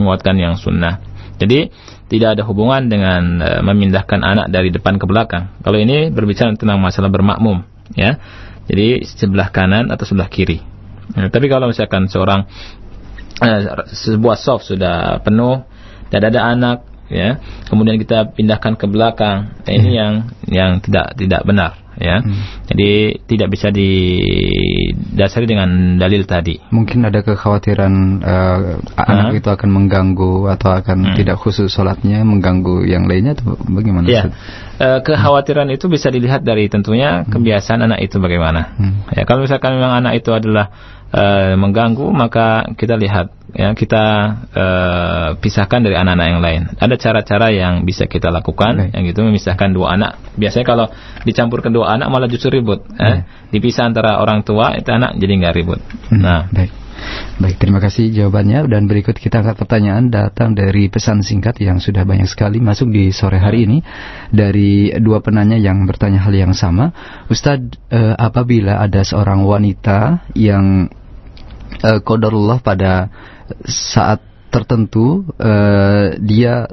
[0.00, 0.98] Menguatkan yang sunnah.
[1.38, 1.70] Jadi
[2.10, 5.56] tidak ada hubungan dengan uh, memindahkan anak dari depan ke belakang.
[5.62, 7.62] Kalau ini berbicara tentang masalah bermakmum
[7.94, 8.18] ya.
[8.66, 10.58] Jadi sebelah kanan atau sebelah kiri.
[11.14, 12.46] Ya, tapi kalau misalkan seorang
[13.42, 13.60] eh,
[13.94, 15.66] sebuah soft sudah penuh
[16.10, 17.42] dan ada anak ya.
[17.68, 19.52] Kemudian kita pindahkan ke belakang.
[19.66, 20.12] Nah, ini yang
[20.46, 22.22] yang tidak tidak benar ya.
[22.70, 26.56] Jadi tidak bisa didasari dengan dalil tadi.
[26.70, 27.92] Mungkin ada kekhawatiran
[28.24, 28.58] eh,
[28.96, 31.16] anak itu akan mengganggu atau akan Hmm.
[31.16, 34.06] tidak khusus sholatnya mengganggu yang lainnya atau bagaimana?
[34.08, 34.30] ya.
[34.80, 38.76] Eh, kekhawatiran itu bisa dilihat dari tentunya kebiasaan anak itu bagaimana.
[38.80, 39.04] Hmm.
[39.12, 40.70] ya kalau misalkan memang anak itu adalah
[41.10, 44.04] eh, mengganggu maka kita lihat ya kita
[44.54, 48.90] eh, pisahkan dari anak-anak yang lain ada cara-cara yang bisa kita lakukan Baik.
[48.94, 50.86] yang gitu memisahkan dua anak biasanya kalau
[51.26, 53.26] dicampur kedua anak malah justru ribut eh.
[53.50, 55.80] dipisah antara orang tua itu anak jadi nggak ribut
[56.10, 56.72] Hmm, nah baik.
[57.40, 62.04] Baik, terima kasih jawabannya dan berikut kita angkat pertanyaan datang dari pesan singkat yang sudah
[62.04, 63.80] banyak sekali masuk di sore hari ini
[64.28, 66.92] dari dua penanya yang bertanya hal yang sama.
[67.32, 70.92] Ustadz, eh, apabila ada seorang wanita yang
[71.84, 73.08] eh, qadarullah pada
[73.66, 74.20] saat
[74.50, 76.66] tertentu eh, dia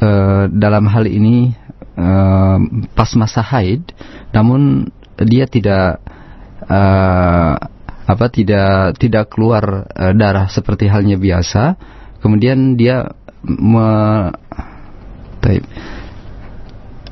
[0.00, 1.52] eh, dalam hal ini
[1.96, 2.58] eh,
[2.94, 3.84] pas masa haid
[4.32, 4.88] namun
[5.18, 6.00] dia tidak
[6.64, 7.54] eh,
[8.08, 11.76] apa tidak tidak keluar eh, darah seperti halnya biasa
[12.24, 13.12] kemudian dia
[13.44, 13.88] me,
[15.38, 15.62] Taib.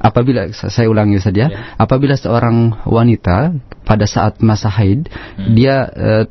[0.02, 1.76] apabila saya ulangi saja Ya.
[1.78, 3.54] apabila seorang wanita
[3.86, 5.06] pada saat masa haid
[5.54, 6.24] dia eh,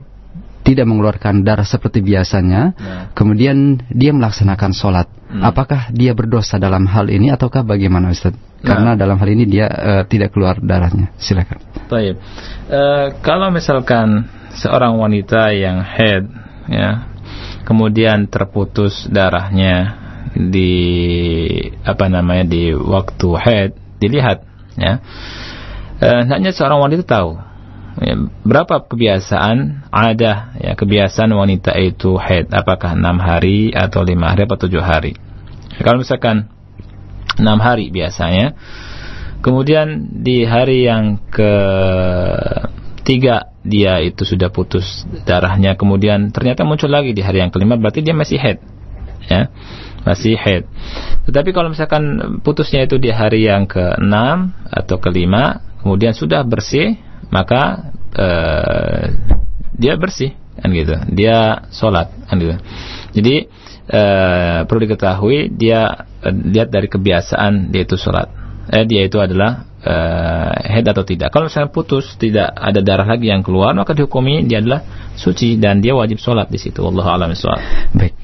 [0.66, 3.14] tidak mengeluarkan darah seperti biasanya, Nah.
[3.14, 5.46] kemudian dia melaksanakan sholat, Hmm.
[5.46, 8.34] apakah dia berdosa dalam hal ini ataukah bagaimana Ustaz?
[8.34, 8.66] Nah.
[8.66, 11.14] Karena dalam hal ini dia eh, tidak keluar darahnya.
[11.22, 11.62] Silakan.
[11.86, 12.18] Baik.
[12.66, 14.26] Eh, kalau misalkan
[14.58, 16.26] seorang wanita yang head
[16.66, 17.14] ya,
[17.62, 20.02] kemudian terputus darahnya
[20.34, 20.74] di
[21.86, 23.70] apa namanya di waktu head
[24.02, 24.42] dilihat
[24.82, 24.98] ya.
[25.96, 27.45] Hendaknya seorang wanita tahu
[28.02, 34.48] ya, berapa kebiasaan ada ya kebiasaan wanita itu head apakah enam hari atau lima hari
[34.48, 35.16] atau tujuh hari?
[35.80, 36.48] Kalau misalkan
[37.40, 38.56] enam hari biasanya
[39.44, 41.20] kemudian di hari yang
[43.06, 48.02] ketiga dia itu sudah putus darahnya kemudian ternyata muncul lagi di hari yang kelima berarti
[48.02, 48.58] dia masih head
[49.26, 49.50] ya
[50.06, 50.70] masih head
[51.26, 56.98] tetapi kalau misalkan putusnya itu di hari yang keenam atau kelima kemudian sudah bersih
[57.30, 59.04] maka eh,
[59.76, 60.96] dia bersih kan gitu.
[61.12, 62.56] Dia sholat kan gitu.
[63.16, 63.36] Jadi
[63.92, 68.32] eh, perlu diketahui dia eh, lihat dari kebiasaan dia itu sholat.
[68.66, 71.30] Eh dia itu adalah eh, head atau tidak.
[71.30, 75.84] Kalau misalnya putus tidak ada darah lagi yang keluar maka dihukumi dia adalah suci dan
[75.84, 76.82] dia wajib sholat di situ.
[76.82, 77.30] Allah alam.
[77.94, 78.16] Baik.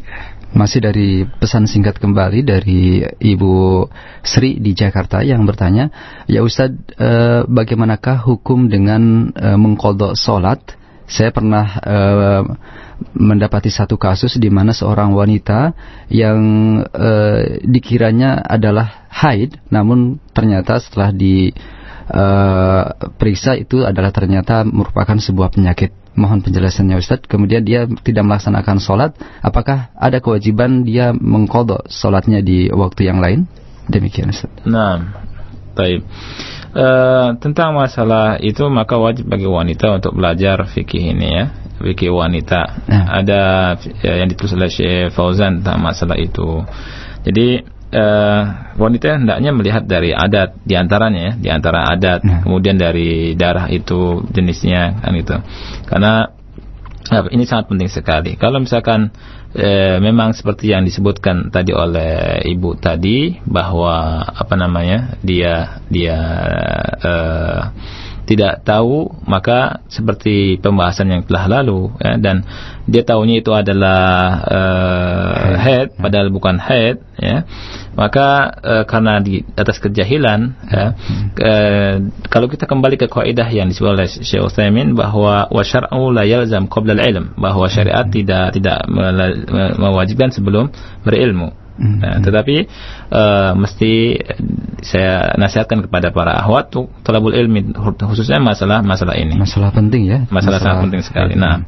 [0.51, 3.87] Masih dari pesan singkat kembali dari Ibu
[4.19, 5.87] Sri di Jakarta yang bertanya,
[6.27, 10.59] ya Ustadz, eh, bagaimanakah hukum dengan eh, mengkodok sholat?
[11.07, 12.43] Saya pernah eh,
[13.15, 15.71] mendapati satu kasus di mana seorang wanita
[16.11, 16.39] yang
[16.83, 21.47] eh, dikiranya adalah haid, namun ternyata setelah di
[22.11, 22.83] eh,
[23.15, 26.00] periksa itu adalah ternyata merupakan sebuah penyakit.
[26.11, 27.27] Mohon penjelasannya Ustadz.
[27.27, 29.11] Kemudian dia tidak melaksanakan sholat.
[29.39, 33.47] Apakah ada kewajiban dia mengkodok sholatnya di waktu yang lain?
[33.87, 34.67] Demikian Ustadz.
[34.67, 35.15] Nah,
[35.73, 36.03] baik.
[36.71, 41.45] Eh, tentang masalah itu maka wajib bagi wanita untuk belajar fikih ini ya,
[41.83, 42.87] fikih wanita.
[42.87, 43.05] Nah.
[43.19, 43.41] Ada
[43.99, 46.63] ya, yang ditulis oleh Syekh Fauzan tentang masalah itu.
[47.27, 48.41] Jadi eh,
[48.79, 52.41] wanita hendaknya melihat dari adat di antaranya ya, di antara adat, Nah.
[52.41, 55.35] kemudian dari darah itu jenisnya kan itu.
[55.85, 56.31] Karena
[57.11, 58.39] Nah, ini sangat penting sekali.
[58.39, 59.11] Kalau misalkan
[59.51, 66.17] eh, memang seperti yang disebutkan tadi oleh ibu tadi bahwa apa namanya dia dia
[67.03, 67.61] eh,
[68.31, 72.47] tidak tahu maka seperti pembahasan yang telah lalu ya, dan
[72.87, 74.07] dia tahunya itu adalah
[74.47, 75.87] eh, head.
[75.99, 77.43] padahal bukan head ya.
[77.91, 80.39] Maka eh, karena di atas kejahilan
[80.71, 80.85] ya,
[81.43, 81.95] eh,
[82.31, 86.71] kalau kita kembali ke kaidah yang disebut oleh Syekh Utsaimin bahwa wa syar'u la yalzam
[86.71, 90.71] qabla al-ilm bahwa syariat tidak tidak me- mewajibkan sebelum
[91.03, 92.67] berilmu Nah, tetapi
[93.09, 94.19] eh, mesti
[94.83, 99.39] saya nasihatkan kepada para ahwat untuk talabul ilmi khususnya masalah masalah ini.
[99.39, 100.27] Masalah penting ya.
[100.27, 101.33] Masalah sangat penting sekali.
[101.39, 101.63] Nah.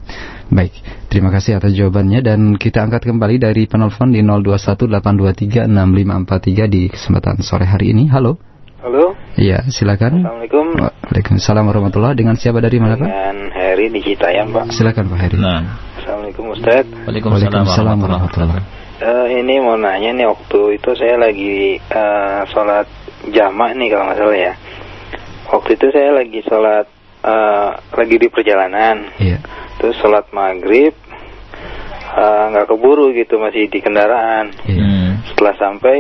[0.54, 0.70] Baik,
[1.10, 7.66] terima kasih atas jawabannya dan kita angkat kembali dari penelpon di 0218236543 di kesempatan sore
[7.66, 8.06] hari ini.
[8.12, 8.38] Halo.
[8.84, 10.20] Halo, Iya, silakan.
[10.22, 10.76] Assalamualaikum.
[10.76, 13.08] Waalaikumsalam warahmatullahi Dengan siapa dari mana Pak?
[13.08, 14.76] Dengan Heri di Citayam, Pak.
[14.76, 15.40] Silakan Pak Heri.
[15.40, 16.84] Nah, Assalamualaikum Ustaz.
[16.86, 18.83] Waalaikumsalam Waalaikumsalam warahmatullahi warahmatullahi wabarakatuh.
[19.02, 22.86] Eh, ini mau nanya nih waktu itu saya lagi eh, sholat
[23.34, 24.54] jamak nih kalau nggak salah ya.
[25.50, 26.86] Waktu itu saya lagi sholat
[27.26, 29.10] eh, lagi di perjalanan.
[29.18, 29.42] Iya.
[29.82, 30.94] Terus sholat maghrib
[32.14, 34.54] eh, nggak keburu gitu masih di kendaraan.
[34.70, 34.86] Iya.
[34.86, 35.12] Hmm.
[35.34, 35.96] Setelah sampai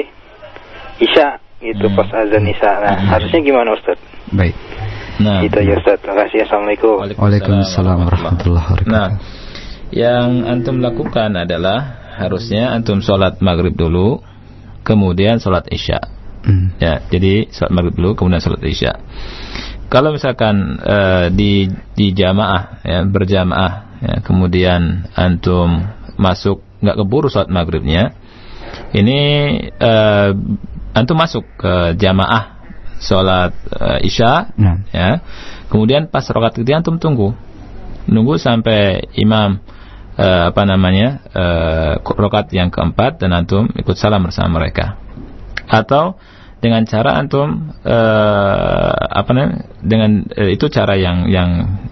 [1.01, 1.97] isya gitu Hmm.
[1.97, 2.71] pas azan isya.
[2.77, 3.97] Nah harusnya gimana Ustaz?
[4.29, 4.53] Baik.
[5.13, 5.97] Nah, Gitu aja Ustaz.
[6.01, 6.37] Terima kasih.
[6.45, 6.95] Assalamualaikum.
[7.17, 8.89] Waalaikumsalam warahmatullahi wabarakatuh.
[8.89, 9.09] Nah,
[9.93, 14.21] yang antum lakukan adalah harusnya antum sholat maghrib dulu,
[14.85, 15.99] kemudian sholat isya.
[16.43, 16.75] Hmm.
[16.77, 18.99] Ya, jadi sholat maghrib dulu, kemudian sholat isya.
[19.89, 25.85] Kalau misalkan eh, di di jamaah, ya, berjamaah, ya, kemudian antum
[26.17, 28.13] masuk nggak keburu sholat maghribnya,
[28.93, 29.19] ini
[29.69, 30.29] eh,
[30.93, 32.57] antum masuk ke jamaah
[33.01, 34.83] sholat eh, isya, Nah.
[34.91, 35.21] ya,
[35.69, 37.37] kemudian pas rokat ketiga antum tunggu,
[38.09, 39.61] nunggu sampai imam
[40.15, 44.97] eh, apa namanya eh, rokat yang keempat dan antum ikut salam bersama mereka
[45.65, 46.15] atau
[46.59, 51.49] dengan cara antum eh, apa namanya dengan eh, itu cara yang yang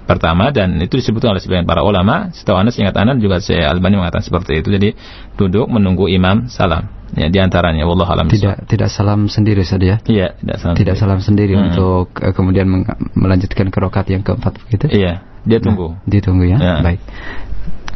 [0.07, 3.99] pertama dan itu disebutkan oleh sebagian para ulama setahu anda seingat anda juga saya Albani
[3.99, 4.95] mengatakan seperti itu jadi
[5.35, 9.97] duduk menunggu imam salam ya di antaranya wallahu alam Tidak tidak salam sendiri saja ya.
[10.07, 11.67] iya tidak salam Tidak salam sendiri Hmm.
[11.67, 12.63] untuk eh, kemudian
[13.11, 14.87] melanjutkan ke rokat yang keempat begitu.
[14.87, 16.57] iya dia tunggu Nah, ditunggu ya.
[16.61, 16.75] Ya.
[16.79, 17.01] Baik.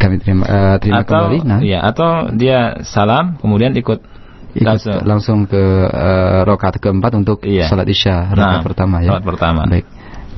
[0.06, 1.38] Kami terima eh, terima atau kembali.
[1.42, 4.06] Nah, iya atau dia salam kemudian ikut,
[4.54, 5.58] ikut langsung langsung, ke
[5.90, 7.66] eh, rokat keempat untuk Iya.
[7.66, 9.18] salat isya rokat Nah, pertama ya.
[9.18, 9.66] rokat pertama.
[9.66, 9.90] Baik.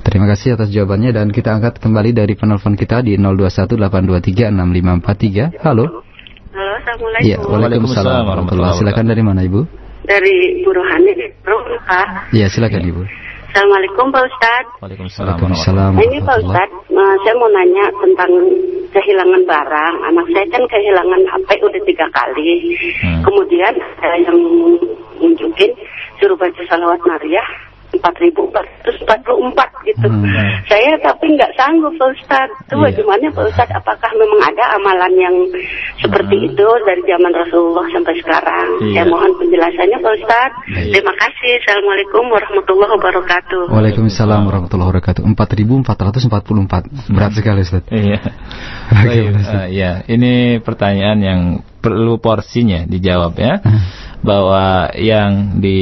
[0.07, 5.59] Terima kasih atas jawabannya dan kita angkat kembali dari penelpon kita di 0218236543.
[5.59, 5.59] Halo.
[5.59, 5.83] Halo,
[6.79, 7.27] Assalamualaikum.
[7.27, 9.67] Iya, Waalaikumsalam warahmatullahi Silakan dari mana Ibu?
[10.07, 11.11] Dari Bu Rohani,
[11.43, 12.31] Pak.
[12.31, 13.03] Iya, silakan Ibu.
[13.57, 14.69] Assalamualaikum Pak Ustadz.
[14.85, 15.33] Waalaikumsalam.
[15.41, 15.91] Waalaikumsalam.
[15.97, 18.29] Ini Pak Ustadz, eh, saya mau nanya tentang
[18.93, 19.93] kehilangan barang.
[20.13, 22.77] Anak saya kan kehilangan HP udah tiga kali.
[23.01, 23.25] Hmm.
[23.25, 24.37] Kemudian ada yang
[25.17, 25.73] nunjukin
[26.21, 27.41] suruh baca salawat Maria
[27.87, 30.07] 4.444 gitu.
[30.07, 30.27] Hmm.
[30.67, 32.53] Saya tapi nggak sanggup Pak Ustadz.
[32.67, 32.83] Itu Iya.
[32.91, 33.73] bagaimana Pak Ustadz?
[33.73, 35.35] Apakah memang ada amalan yang
[35.97, 36.47] seperti Hmm.
[36.51, 38.67] itu dari zaman Rasulullah sampai sekarang?
[38.83, 38.93] Iya.
[38.93, 40.55] Saya mohon penjelasannya Pak Ustadz.
[40.67, 40.91] Baik.
[40.91, 41.51] Terima kasih.
[41.63, 43.61] Assalamualaikum warahmatullahi wabarakatuh.
[43.71, 45.21] Waalaikumsalam warahmatullahi wabarakatuh.
[45.23, 46.83] 4444.
[47.07, 47.83] Berat sekali Ustaz.
[47.87, 48.19] Iya.
[48.87, 49.63] Baik, Ustaz.
[49.63, 51.41] eh, ya, ini pertanyaan yang
[51.79, 53.63] perlu porsinya dijawab ya.
[54.19, 55.79] Bahwa yang di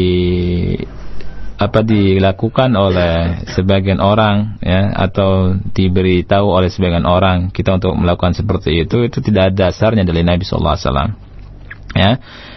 [1.55, 8.83] apa dilakukan oleh sebagian orang ya atau diberitahu oleh sebagian orang kita untuk melakukan seperti
[8.83, 11.11] itu itu tidak ada dasarnya dari Nabi sallallahu alaihi wasallam.
[11.95, 12.11] Ya.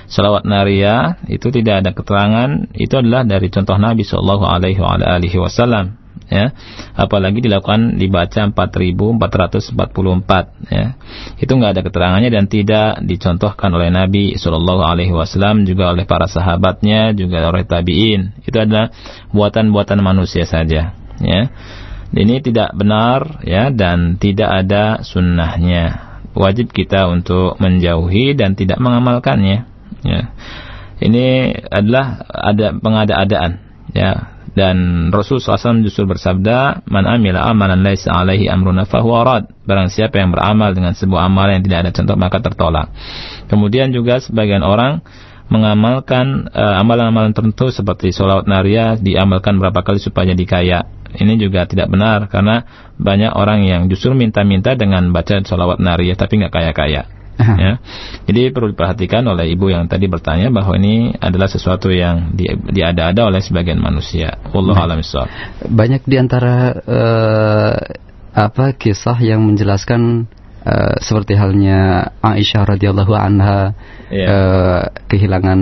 [0.09, 6.53] Salawat naria itu tidak ada keterangan itu adalah dari contoh Nabi sallallahu alaihi wasallam ya.
[6.95, 10.95] Apalagi dilakukan dibaca 4444 ya.
[11.41, 16.29] Itu nggak ada keterangannya dan tidak dicontohkan oleh Nabi Shallallahu Alaihi Wasallam juga oleh para
[16.29, 18.33] sahabatnya juga oleh tabiin.
[18.45, 18.93] Itu adalah
[19.33, 21.43] buatan-buatan manusia saja ya.
[22.09, 26.09] Ini tidak benar ya dan tidak ada sunnahnya.
[26.33, 29.68] Wajib kita untuk menjauhi dan tidak mengamalkannya
[30.07, 30.22] ya.
[30.99, 33.62] Ini adalah ada pengada-adaan
[33.93, 39.44] ya dan Rasul SAW justru bersabda man amila amalan laisa alaihi amruna fahuwa rad.
[39.62, 42.90] Barang siapa yang beramal dengan sebuah amalan yang tidak ada contoh maka tertolak.
[43.46, 45.06] Kemudian juga sebagian orang
[45.46, 50.78] mengamalkan eh, amalan-amalan tertentu seperti sholawat naria diamalkan berapa kali supaya jadi kaya.
[51.09, 52.66] Ini juga tidak benar karena
[52.98, 57.72] banyak orang yang justru minta-minta dengan baca sholawat naria tapi nggak kaya-kaya ya.
[58.26, 63.30] Jadi perlu diperhatikan oleh ibu yang tadi bertanya bahwa ini adalah sesuatu yang di, diada-ada
[63.30, 64.36] oleh sebagian manusia.
[64.51, 65.01] Wallahu a'lam.
[65.64, 67.76] Banyak di antara eh,
[68.34, 70.26] apa kisah yang menjelaskan
[70.66, 73.72] eh, seperti halnya Aisyah radhiyallahu anha
[74.09, 74.26] Iya.
[74.26, 75.61] eh, kehilangan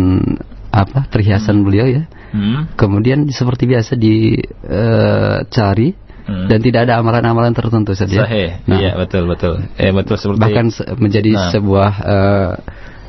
[0.70, 2.04] apa perhiasan beliau ya.
[2.30, 2.68] Hmm.
[2.74, 5.88] Kemudian seperti biasa dicari
[6.26, 6.50] Hmm.
[6.50, 8.26] dan tidak ada amalan-amalan tertentu saja.
[8.26, 8.58] Sahih.
[8.66, 9.62] Nah, Iya, betul betul.
[9.78, 11.48] Eh betul seperti bahkan se- menjadi Nah.
[11.54, 12.50] sebuah eh,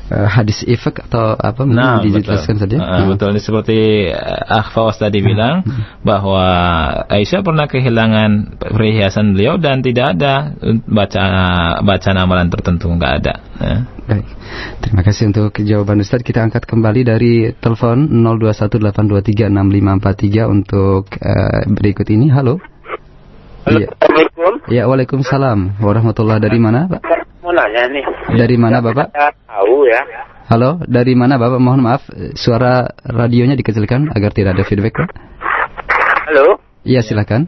[0.08, 2.62] eh, hadis efek atau apa Nah, dijelaskan betul.
[2.62, 2.76] saja.
[2.78, 3.06] Ah, Nah.
[3.10, 3.34] betul.
[3.34, 5.66] Ini seperti uh, Akhfawas tadi bilang
[6.00, 6.46] bahwa
[7.10, 10.54] Aisyah pernah kehilangan perhiasan beliau dan tidak ada
[10.86, 11.22] baca
[11.82, 13.34] bacaan amalan tertentu, nggak ada.
[13.58, 13.76] Ya.
[14.08, 14.24] Baik.
[14.80, 16.22] Terima kasih untuk jawaban Ustaz.
[16.22, 22.30] Kita angkat kembali dari telepon 0218236543 untuk eh, berikut ini.
[22.30, 22.58] Halo.
[23.68, 23.88] Halo, Iya.
[24.00, 24.52] Assalamualaikum.
[24.72, 25.58] Ya, Waalaikumsalam.
[25.84, 27.00] Warahmatullahi dari mana, Pak?
[27.44, 28.00] Mau nanya nih.
[28.32, 29.12] Dari mana, Bapak?
[29.12, 30.00] Tahu ya.
[30.48, 31.60] Halo, dari mana, Bapak?
[31.60, 35.10] Mohon maaf, suara radionya dikecilkan agar tidak ada feedback, Pak.
[36.32, 36.64] Halo.
[36.88, 37.44] Iya, silakan.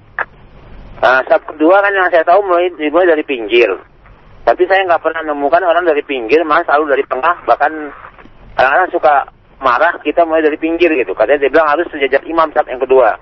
[1.00, 3.72] Nah, sab kedua kan yang saya tahu mulai dimulai dari pinggir.
[4.44, 7.48] Tapi saya nggak pernah nemukan orang dari pinggir, malah selalu dari tengah.
[7.48, 7.72] Bahkan
[8.60, 9.14] kadang-kadang suka
[9.64, 11.16] marah kita mulai dari pinggir gitu.
[11.16, 13.16] Katanya dia bilang harus sejajar imam sab yang kedua.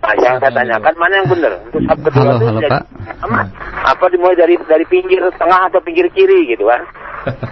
[0.00, 1.52] Nah, yang saya tanyakan mana yang benar?
[1.68, 2.82] Untuk sab kedua Halo, itu halo, sejajar Pak.
[3.20, 3.40] sama?
[3.84, 6.80] Apa dimulai dari dari pinggir tengah atau pinggir kiri gitu kan?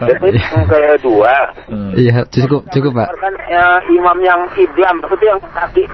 [0.01, 1.34] Terus yang kedua,
[1.68, 1.92] Hmm.
[1.92, 3.09] Iya, cukup, cukup, Pak.
[3.14, 5.84] kan ya, imam yang iblam maksudnya yang kaki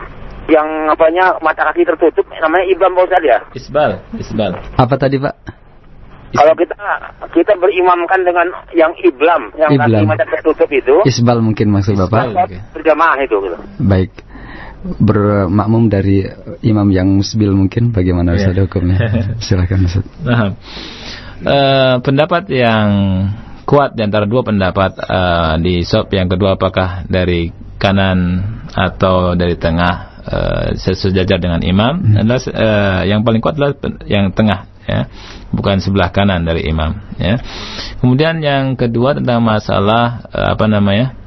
[0.47, 3.39] yang apanya mata kaki tertutup namanya iblam Pak Ustadz ya.
[3.53, 4.53] Isbal, isbal.
[4.79, 5.35] Apa tadi, Pak?
[6.35, 6.75] Kalau kita
[7.31, 9.91] kita berimamkan dengan yang iblam, yang Iblam.
[9.91, 12.31] kaki mata tertutup itu, Isbal mungkin maksud Bapak.
[12.31, 12.47] Isbal.
[12.47, 12.59] Oke.
[12.75, 13.59] berjamaah itu gitu.
[13.81, 14.11] Baik.
[14.85, 16.29] Bermakmum dari
[16.61, 18.53] imam yang musbil mungkin bagaimana Iya.
[18.53, 18.99] Ustaz hukumnya?
[19.45, 20.05] Silakan Ustaz.
[20.21, 20.53] Nah,
[21.41, 22.89] eh, pendapat yang
[23.65, 27.49] kuat di antara dua pendapat eh, di sop yang kedua apakah dari
[27.81, 28.45] kanan
[28.77, 34.69] atau dari tengah eh, sejajar dengan imam adalah eh, yang paling kuat adalah yang tengah
[34.85, 35.09] ya
[35.49, 37.41] bukan sebelah kanan dari imam ya
[38.05, 41.24] kemudian yang kedua tentang masalah eh, apa namanya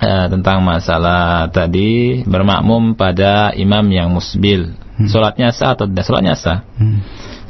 [0.00, 4.74] eh, tentang masalah tadi bermakmum pada imam yang musbil.
[5.00, 6.04] Sholatnya sah atau tidak?
[6.04, 6.60] Sholatnya sah.
[6.76, 7.00] Hmm.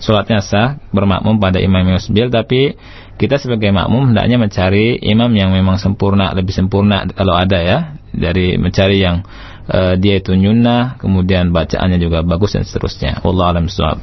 [0.00, 2.78] sholatnya sah bermakmum pada imam yang musbil tapi
[3.20, 7.78] kita sebagai makmum hendaknya mencari imam yang memang sempurna lebih sempurna kalau ada ya
[8.08, 9.20] dari mencari yang
[9.68, 13.20] eh, dia itu nyunnah kemudian bacaannya juga bagus dan seterusnya.
[13.20, 14.00] Allah alam suhab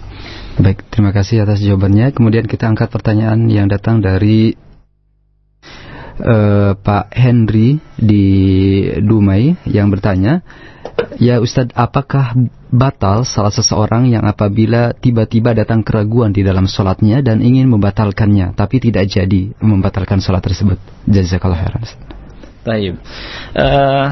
[0.57, 2.17] Baik, terima kasih atas jawabannya.
[2.17, 4.57] Kemudian kita angkat pertanyaan yang datang dari
[6.21, 8.25] uh, Pak Henry di
[9.01, 10.41] Dumai yang bertanya,
[11.21, 12.33] ya Ustadz, apakah
[12.67, 18.81] batal salah seseorang yang apabila tiba-tiba datang keraguan di dalam sholatnya dan ingin membatalkannya, tapi
[18.81, 20.77] tidak jadi membatalkan sholat tersebut?
[21.07, 21.83] Jazakallah khairan.
[22.67, 22.93] Taib.
[23.55, 24.07] Uh,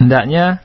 [0.00, 0.64] hendaknya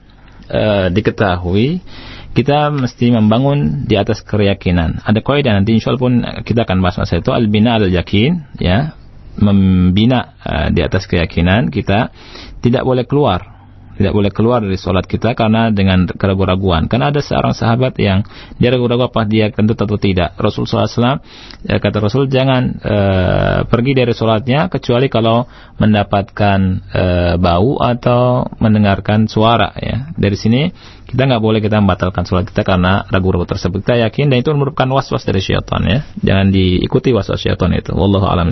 [0.50, 1.86] uh, diketahui
[2.34, 5.02] kita mesti membangun di atas keyakinan.
[5.02, 6.14] Ada kaidah nanti insya Allah pun
[6.46, 8.94] kita akan bahas masalah itu al-bina al-yakin ya
[9.40, 12.12] membina uh, di atas keyakinan kita
[12.60, 13.60] tidak boleh keluar
[14.00, 16.88] tidak boleh keluar dari sholat kita karena dengan keraguan-raguan.
[16.88, 18.24] Karena ada seorang sahabat yang
[18.56, 20.40] dia ragu-ragu apa dia kentut atau tidak.
[20.40, 21.20] Rasul SAW
[21.68, 25.44] ya, kata Rasul jangan uh, pergi dari sholatnya kecuali kalau
[25.84, 26.60] mendapatkan
[26.96, 29.76] uh, bau atau mendengarkan suara.
[29.76, 30.72] Ya dari sini
[31.04, 33.84] kita nggak boleh kita membatalkan sholat kita karena ragu-ragu tersebut.
[33.84, 36.08] Kita yakin dan itu merupakan was-was dari syaitan ya.
[36.24, 37.92] Jangan diikuti was-was syaitan itu.
[37.92, 38.48] Wallahu a'lam.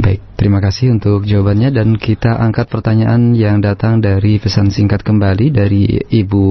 [0.00, 5.52] Baik, terima kasih untuk jawabannya dan kita angkat pertanyaan yang datang dari pesan singkat kembali
[5.52, 6.46] dari Ibu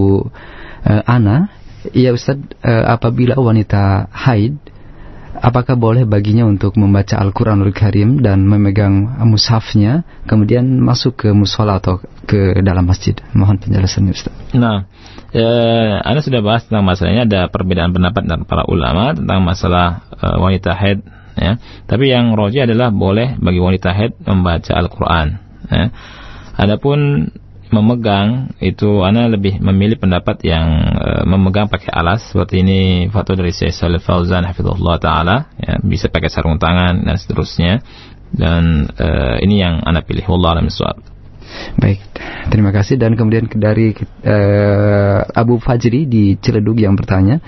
[0.86, 1.49] uh, Ana.
[1.95, 4.60] Ya Ustadz, uh, apabila wanita haid,
[5.39, 12.03] apakah boleh baginya untuk membaca Al-Quranul Karim dan memegang mushafnya, kemudian masuk ke musola atau
[12.28, 13.16] ke dalam masjid?
[13.32, 14.36] Mohon penjelasannya Ustaz.
[14.51, 14.86] Nah,
[15.32, 20.38] eh, Anda sudah bahas tentang masalahnya, ada perbedaan pendapat dari para ulama tentang masalah uh,
[20.43, 20.99] wanita haid
[21.39, 21.55] ya.
[21.87, 25.27] Tapi yang roji adalah boleh bagi wanita haid membaca Al-Qur'an,
[25.71, 25.83] ya.
[26.59, 27.31] Adapun
[27.69, 32.33] memegang itu ana lebih memilih pendapat yang uh, memegang pakai alas.
[32.33, 32.79] Seperti ini
[33.13, 35.53] fatwa dari Syekh Shalih Fauzan hafizahullah taala.
[35.55, 37.79] Ya bisa pakai sarung tangan dan seterusnya.
[38.29, 40.25] Dan uh, ini yang ana pilih.
[40.27, 40.69] Wallahu alam
[41.81, 41.99] Baik,
[42.53, 43.01] terima kasih.
[43.01, 47.41] Dan kemudian dari uh, Abu Fajri di Ciledug yang bertanya,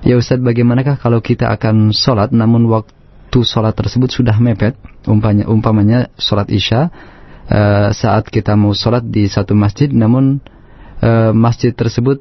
[0.00, 3.01] ya Ustadz bagaimanakah kalau kita akan sholat namun waktu
[3.32, 4.76] waktu sholat tersebut sudah mepet,
[5.08, 6.92] umpamanya, umpamanya sholat isya,
[7.48, 10.36] uh, saat kita mau sholat di satu masjid, namun
[11.00, 12.20] uh, masjid tersebut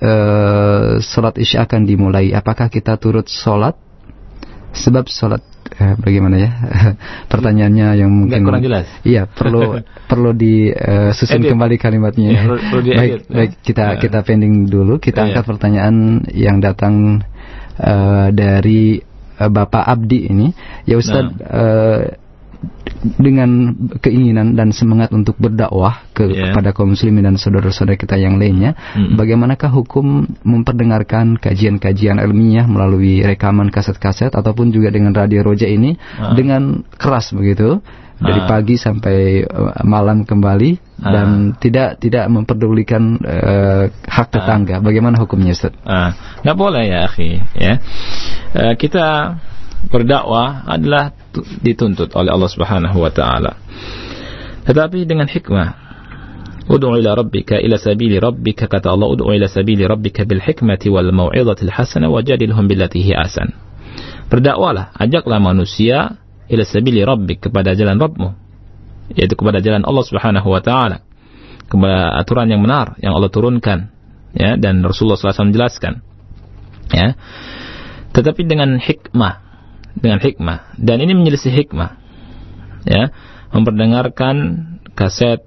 [0.00, 2.32] uh, sholat isya akan dimulai.
[2.32, 3.76] Apakah kita turut sholat?
[4.72, 5.44] Sebab sholat
[5.76, 6.50] eh, bagaimana ya
[7.32, 9.80] pertanyaannya yang mungkin kurang jelas iya perlu
[10.12, 13.16] perlu disusun uh, kembali kalimatnya ya, perlu baik ya.
[13.24, 14.00] baik kita ya.
[14.04, 15.32] kita pending dulu kita ya.
[15.32, 17.24] angkat pertanyaan yang datang
[17.80, 19.00] uh, dari
[19.38, 20.52] uh, Bapak Abdi ini,
[20.88, 21.46] ya Ustaz nah.
[21.46, 22.02] uh,
[23.20, 26.50] dengan keinginan dan semangat untuk berdakwah ke, yeah.
[26.50, 29.14] kepada kaum muslimin dan saudara-saudara kita yang lainnya, mm-hmm.
[29.14, 36.34] bagaimanakah hukum memperdengarkan kajian-kajian ilmiah melalui rekaman kaset-kaset ataupun juga dengan radio roja ini ah.
[36.34, 37.78] dengan keras begitu?
[38.16, 38.48] Dari ah.
[38.48, 41.12] pagi sampai uh, malam kembali ah.
[41.12, 41.28] dan
[41.60, 44.80] tidak tidak memperdulikan uh, hak tetangga.
[44.80, 44.82] Ah.
[44.82, 45.76] Bagaimana hukumnya, Ustaz?
[45.84, 46.16] Ah.
[46.40, 47.30] Nggak boleh ya, akhi.
[47.52, 47.74] Ya.
[48.56, 49.36] Uh, kita
[49.92, 51.12] berdakwah adalah
[51.60, 53.60] dituntut oleh Allah Subhanahu wa taala.
[54.64, 55.86] Tetapi dengan hikmah.
[56.66, 61.14] Ud'u ila rabbika ila sabili rabbika kata Allah ud'u ila sabili rabbika bil hikmati wal
[61.14, 63.54] mau'izati al hasanah wajadilhum billati hi asan.
[64.26, 68.28] Berdakwalah, ajaklah manusia ila sabili rabbik kepada jalan Rabbmu
[69.14, 71.06] yaitu kepada jalan Allah Subhanahu wa taala
[71.66, 73.90] kepada aturan yang benar yang Allah turunkan
[74.34, 76.02] ya dan Rasulullah SAW jelaskan
[76.90, 77.14] ya.
[78.14, 79.34] Tetapi dengan hikmah
[79.96, 81.98] dengan hikmah dan ini menyelisih hikmah
[82.86, 83.10] ya
[83.50, 84.36] memperdengarkan
[84.94, 85.42] kaset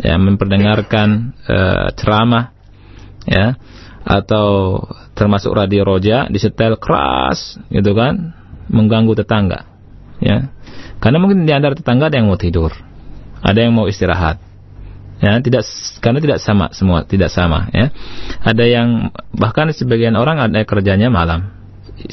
[0.00, 2.52] ya memperdengarkan uh, ceramah
[3.26, 3.58] ya
[4.06, 4.78] atau
[5.18, 8.36] termasuk radio roja disetel keras gitu kan
[8.70, 9.75] mengganggu tetangga
[10.22, 10.52] ya.
[11.00, 12.72] Karena mungkin di antara tetangga ada yang mau tidur
[13.46, 14.42] ada yang mau istirahat.
[15.16, 15.64] Ya tidak
[16.04, 17.88] karena tidak sama semua tidak sama ya.
[18.44, 18.88] Ada yang
[19.32, 21.56] bahkan sebagian orang ada kerjanya malam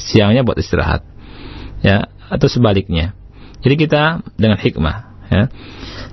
[0.00, 1.04] siangnya buat istirahat
[1.84, 3.12] ya atau sebaliknya.
[3.60, 4.96] Jadi kita dengan hikmah
[5.28, 5.42] ya.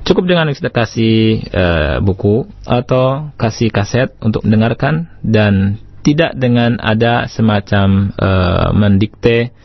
[0.04, 7.30] Cukup dengan kita kasih uh, buku atau kasih kaset untuk mendengarkan dan tidak dengan ada
[7.32, 9.56] semacam uh, mendikte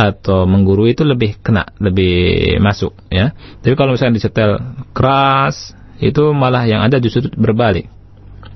[0.00, 3.36] atau mengguru itu lebih kena, lebih masuk ya.
[3.60, 4.56] Tapi kalau misalnya disetel
[4.96, 7.92] keras itu malah yang ada justru berbalik.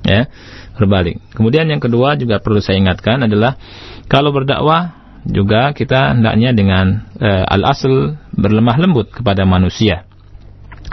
[0.05, 0.29] Ya,
[0.77, 1.21] berbalik.
[1.37, 3.61] Kemudian yang kedua juga perlu saya ingatkan adalah
[4.09, 10.05] kalau berdakwah juga kita hendaknya dengan uh, al-asl berlemah lembut kepada manusia.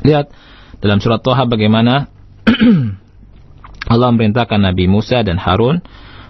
[0.04, 0.32] Lihat
[0.80, 2.08] dalam surat Toha bagaimana
[3.92, 5.84] Allah memerintahkan Nabi Musa dan Harun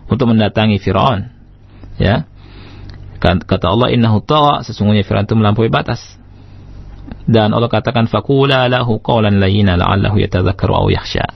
[0.10, 1.30] untuk mendatangi Firaun.
[2.02, 2.26] Ya,
[3.22, 6.02] Kata Allah, innahu tawa, sesungguhnya Fir'aun itu melampaui batas.
[7.30, 11.30] Dan Allah katakan, fakula lahu qawlan layina la'allahu yatadzakkaru aw yakhsha.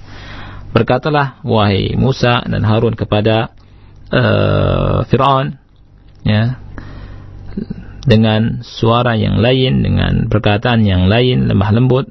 [0.74, 3.54] Berkatalah, wahai Musa dan Harun kepada
[4.10, 5.62] uh, Fir'aun,
[6.26, 6.58] ya,
[8.06, 12.10] dengan suara yang lain, dengan perkataan yang lain, lemah lembut.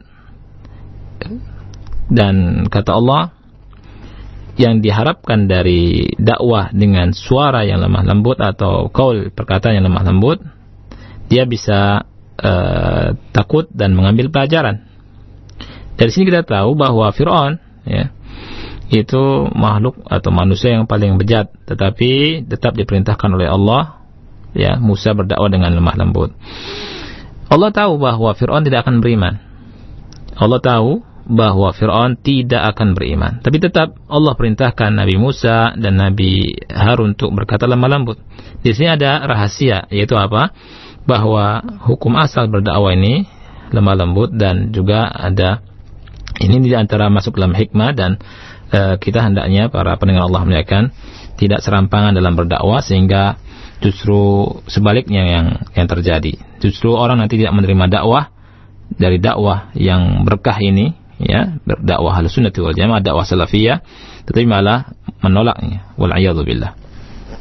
[2.07, 3.35] Dan kata Allah,
[4.55, 10.39] yang diharapkan dari dakwah dengan suara yang lemah lembut atau kaul perkataan yang lemah lembut,
[11.26, 12.06] dia bisa
[12.39, 14.86] uh, takut dan mengambil pelajaran.
[15.94, 18.14] Dari sini kita tahu bahwa Fir'aun ya,
[18.94, 24.06] itu makhluk atau manusia yang paling bejat, tetapi tetap diperintahkan oleh Allah
[24.55, 26.31] ya Musa berdakwah dengan lemah lembut.
[27.51, 29.43] Allah tahu bahwa Fir'aun tidak akan beriman.
[30.35, 33.41] Allah tahu bahwa Fir'aun tidak akan beriman.
[33.41, 38.21] Tapi tetap Allah perintahkan Nabi Musa dan Nabi Harun untuk berkata lemah lembut.
[38.61, 40.53] Di sini ada rahasia, yaitu apa?
[41.09, 43.25] Bahwa hukum asal berdakwah ini
[43.73, 45.65] lemah lembut dan juga ada
[46.41, 48.21] ini di antara masuk dalam hikmah dan
[48.73, 50.93] e, kita hendaknya para pendengar Allah menyatakan
[51.41, 53.37] tidak serampangan dalam berdakwah sehingga
[53.81, 55.47] justru sebaliknya yang
[55.77, 56.41] yang terjadi.
[56.61, 58.33] Justru orang nanti tidak menerima dakwah
[58.97, 63.82] dari dakwah yang berkah ini ya berdakwah sunnati wal jamaah dakwah salafiyah
[64.27, 66.11] tetapi malah menolaknya wal
[66.43, 66.74] billah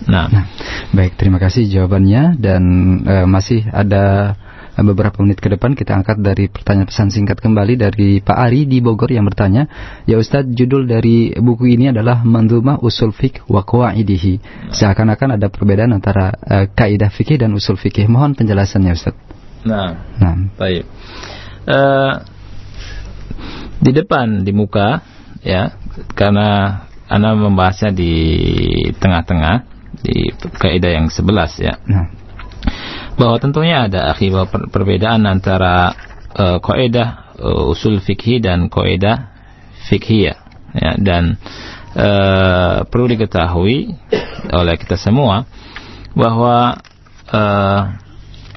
[0.06, 0.30] nah.
[0.30, 0.46] nah
[0.94, 2.64] baik terima kasih jawabannya dan
[3.06, 4.36] uh, masih ada
[4.82, 8.82] beberapa menit ke depan kita angkat dari pertanyaan pesan singkat kembali dari Pak Ari di
[8.82, 9.70] Bogor yang bertanya,
[10.10, 14.42] "Ya Ustadz, judul dari buku ini adalah Mandhumah Usul Fiqh wa Qawaidihi."
[14.74, 18.10] Seakan-akan ada perbedaan antara uh, kaidah fikih dan usul fikih.
[18.10, 19.22] Mohon penjelasannya Ustadz.
[19.70, 20.36] Nah, nah.
[20.58, 20.90] baik.
[21.70, 22.14] Uh,
[23.84, 25.04] di depan di muka
[25.44, 25.76] ya.
[26.16, 26.80] Karena
[27.12, 28.16] anda membahasnya di
[28.98, 29.56] tengah-tengah
[30.02, 31.76] di kaidah yang sebelas ya.
[31.86, 32.08] Nah.
[33.14, 35.94] bahwa tentunya ada akibat per perbedaan antara
[36.34, 39.30] uh, kaidah uh, usul fikih dan kaidah
[39.92, 40.36] fikih ya.
[40.98, 41.38] Dan
[41.94, 43.94] uh, perlu diketahui
[44.50, 45.46] oleh kita semua
[46.18, 46.82] bahwa
[47.30, 47.82] uh,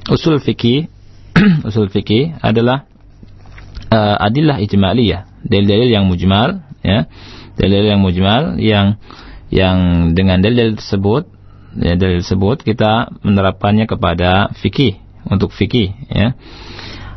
[0.09, 0.89] usul fikih
[1.69, 2.89] usul fikih adalah
[3.97, 7.09] uh, adillah ijmaliyah, dalil-dalil yang mujmal ya.
[7.57, 9.01] Dalil yang mujmal yang
[9.49, 11.33] yang dengan dalil tersebut
[11.81, 16.37] ya dalil tersebut kita menerapkannya kepada fikih untuk fikih ya.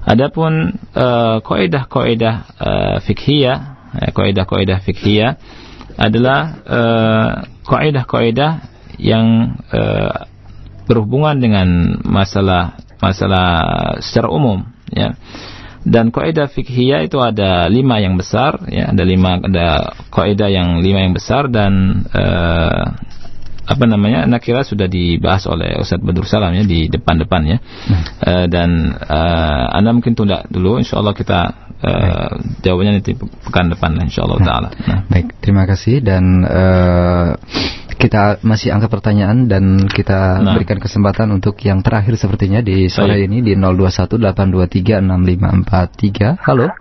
[0.07, 3.57] Adapun uh, kaidah-kaidah uh, fikhiyah,
[3.99, 5.37] ya, kaidah-kaidah fikhiyah
[5.99, 7.31] adalah uh,
[7.67, 8.63] kaidah-kaidah
[8.95, 10.25] yang uh,
[10.87, 13.47] berhubungan dengan masalah masalah
[14.01, 15.13] secara umum ya
[15.87, 21.07] dan kaidah fikhiyah itu ada lima yang besar ya ada lima ada kaidah yang lima
[21.07, 22.99] yang besar dan uh,
[23.69, 28.03] apa namanya nakira sudah dibahas oleh Ustadz Badur Salam ya di depan-depan ya hmm.
[28.25, 32.29] uh, dan uh, anda mungkin tunda dulu insya Allah kita uh,
[32.63, 34.47] jawabannya nanti pekan depan insya Allah nah.
[34.47, 35.01] taala nah.
[35.07, 37.35] baik terima kasih dan uh,
[37.99, 40.55] kita masih angkat pertanyaan dan kita nah.
[40.55, 43.27] berikan kesempatan untuk yang terakhir sepertinya di sore Baik.
[43.27, 46.39] ini di 0218236543.
[46.39, 46.71] Halo.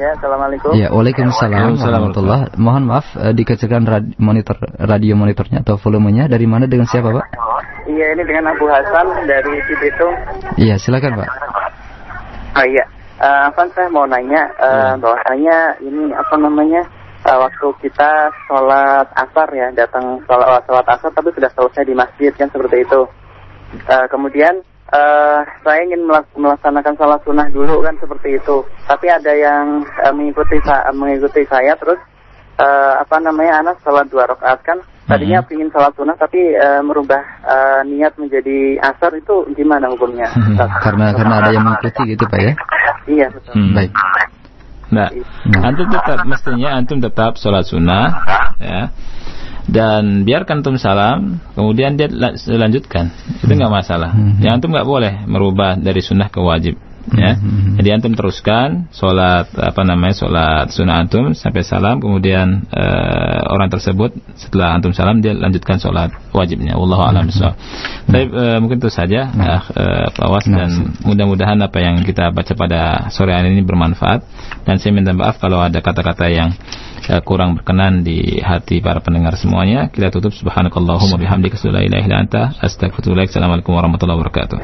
[0.00, 0.72] Ya, assalamualaikum.
[0.72, 2.56] Ya, waalaikumsalam warahmatullah.
[2.56, 7.36] Mohon maaf, uh, dikecilkan radi monitor radio monitornya atau volumenya dari mana dengan siapa, Pak?
[7.84, 10.16] Iya, ini dengan Abu Hasan dari Cibitung.
[10.56, 11.28] Iya, silakan, Pak.
[12.56, 12.88] Oh iya,
[13.20, 16.82] uh, saya mau nanya uh, bahwasanya ini apa namanya?
[17.24, 22.32] uh, waktu kita sholat asar ya datang sholat sholat asar tapi sudah selesai di masjid
[22.32, 23.00] kan seperti itu.
[23.86, 28.64] Uh, kemudian uh, saya ingin melaksanakan sholat sunnah dulu kan seperti itu.
[28.88, 32.00] Tapi ada yang uh, mengikuti sa mengikuti saya terus
[32.58, 34.78] uh, apa namanya anak sholat dua rakaat kan
[35.10, 35.54] tadinya mm-hmm.
[35.58, 41.10] ingin sholat sunnah tapi uh, merubah uh, niat menjadi asar itu gimana hukumnya hmm, karena
[41.10, 42.52] karena ada yang mengikuti gitu pak ya
[43.10, 43.92] iya betul hmm, baik
[44.90, 45.62] Nah, hmm.
[45.62, 48.10] antum tetap mestinya antum tetap sholat sunnah,
[48.58, 48.90] ya.
[49.70, 52.10] Dan biarkan antum salam, kemudian dia
[52.50, 53.14] lanjutkan.
[53.38, 54.10] Itu nggak masalah.
[54.10, 54.42] Hmm.
[54.42, 56.74] Yang antum nggak boleh merubah dari sunnah ke wajib
[57.14, 57.36] ya.
[57.36, 57.74] Mm-hmm.
[57.80, 64.14] Jadi antum teruskan sholat apa namanya sholat sunnah antum sampai salam kemudian uh, orang tersebut
[64.36, 66.76] setelah antum salam dia lanjutkan sholat wajibnya.
[66.76, 67.56] Wallahu a'lam bishawab.
[67.56, 68.10] Mm-hmm.
[68.10, 70.70] Tapi uh, mungkin itu saja uh, uh, Pak dan
[71.04, 72.80] mudah-mudahan apa yang kita baca pada
[73.12, 74.24] sore hari ini bermanfaat
[74.64, 76.52] dan saya minta maaf kalau ada kata-kata yang
[77.10, 79.88] uh, kurang berkenan di hati para pendengar semuanya.
[79.88, 84.58] Kita tutup subhanakallahumma bihamdika la ilaha illa anta astaghfiruka Assalamualaikum warahmatullahi wabarakatuh.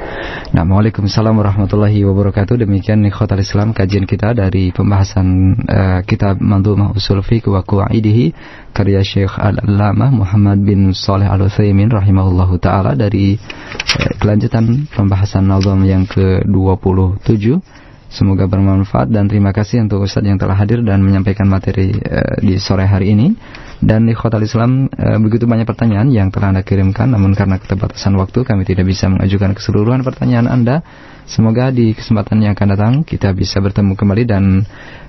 [0.53, 2.26] Nah, Waalaikumsalam warahmatullahi wabarakatuh.
[2.33, 5.27] Demikian ikhwatal Islam kajian kita dari pembahasan
[5.69, 8.35] uh, kitab Mandhumah Usul Fiqh wa Qawaidihi
[8.73, 16.09] karya Syekh Al-Allamah Muhammad bin Saleh Al-Utsaimin rahimahullahu taala dari uh, kelanjutan pembahasan nazam yang
[16.09, 17.61] ke-27
[18.07, 22.55] Semoga bermanfaat dan terima kasih untuk Ustadz yang telah hadir dan menyampaikan materi uh, di
[22.63, 23.35] sore hari ini.
[23.77, 28.17] Dan di Khotal Islam uh, begitu banyak pertanyaan yang telah Anda kirimkan namun karena keterbatasan
[28.17, 30.81] waktu kami tidak bisa mengajukan keseluruhan pertanyaan Anda.
[31.27, 34.65] Semoga di kesempatan yang akan datang kita bisa bertemu kembali dan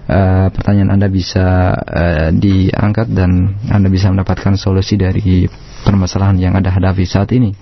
[0.10, 5.48] uh, pertanyaan Anda bisa uh, diangkat dan Anda bisa mendapatkan solusi dari
[5.86, 7.56] permasalahan yang Anda hadapi saat ini.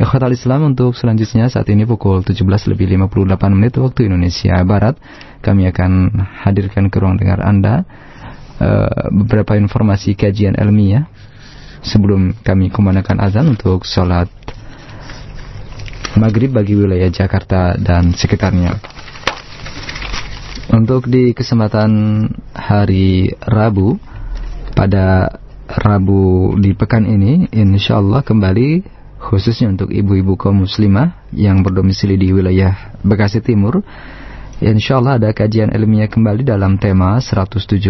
[0.00, 2.40] Ikhwatal Islam untuk selanjutnya saat ini pukul 17
[2.72, 4.96] lebih 58 menit waktu Indonesia Barat
[5.44, 7.84] kami akan hadirkan ke ruang dengar Anda
[8.60, 11.08] uh, beberapa informasi kajian ilmiah
[11.80, 14.28] sebelum kami kumandangkan azan untuk sholat
[16.20, 18.76] maghrib bagi wilayah Jakarta dan sekitarnya.
[20.70, 21.90] Untuk di kesempatan
[22.54, 23.98] hari Rabu
[24.78, 25.34] pada
[25.66, 32.30] Rabu di pekan ini insya Allah kembali khususnya untuk ibu-ibu kaum muslimah yang berdomisili di
[32.30, 33.82] wilayah Bekasi Timur.
[34.60, 37.80] Insya Allah ada kajian ilmiah kembali dalam tema 175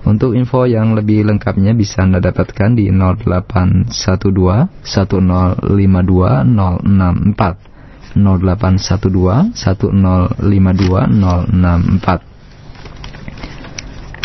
[0.07, 7.67] Untuk info yang lebih lengkapnya bisa Anda dapatkan di 0812 1052 064
[8.15, 12.36] 0812 1052 064.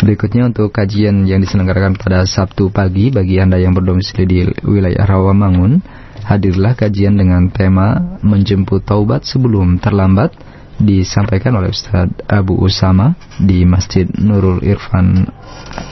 [0.03, 5.79] Berikutnya untuk kajian yang diselenggarakan pada Sabtu pagi bagi Anda yang berdomisili di wilayah Rawamangun,
[6.27, 10.35] hadirlah kajian dengan tema menjemput taubat sebelum terlambat
[10.75, 15.23] disampaikan oleh Ustaz Abu Usama di Masjid Nurul Irfan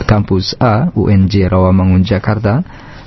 [0.04, 2.60] Kampus A UNJ Rawamangun Jakarta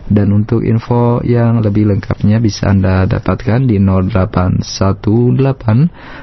[0.07, 4.63] dan untuk info yang lebih lengkapnya bisa Anda dapatkan di 0818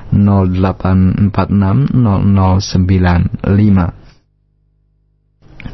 [0.08, 4.03] 0846 0095.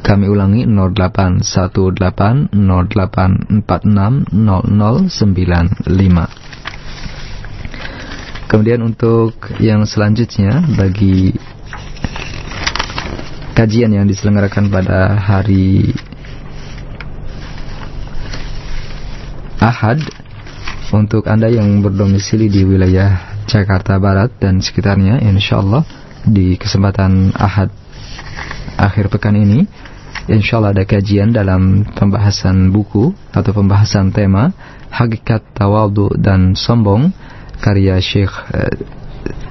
[0.00, 6.50] Kami ulangi 0818 0846 0095.
[8.50, 11.30] Kemudian untuk yang selanjutnya bagi
[13.54, 15.94] kajian yang diselenggarakan pada hari
[19.60, 20.00] Ahad
[20.90, 25.86] untuk Anda yang berdomisili di wilayah Jakarta Barat dan sekitarnya insya Allah
[26.26, 27.70] di kesempatan Ahad
[28.80, 29.68] akhir pekan ini
[30.26, 34.56] insya Allah ada kajian dalam pembahasan buku atau pembahasan tema
[34.88, 37.12] Hakikat Tawadu dan Sombong
[37.60, 38.74] karya Syekh eh,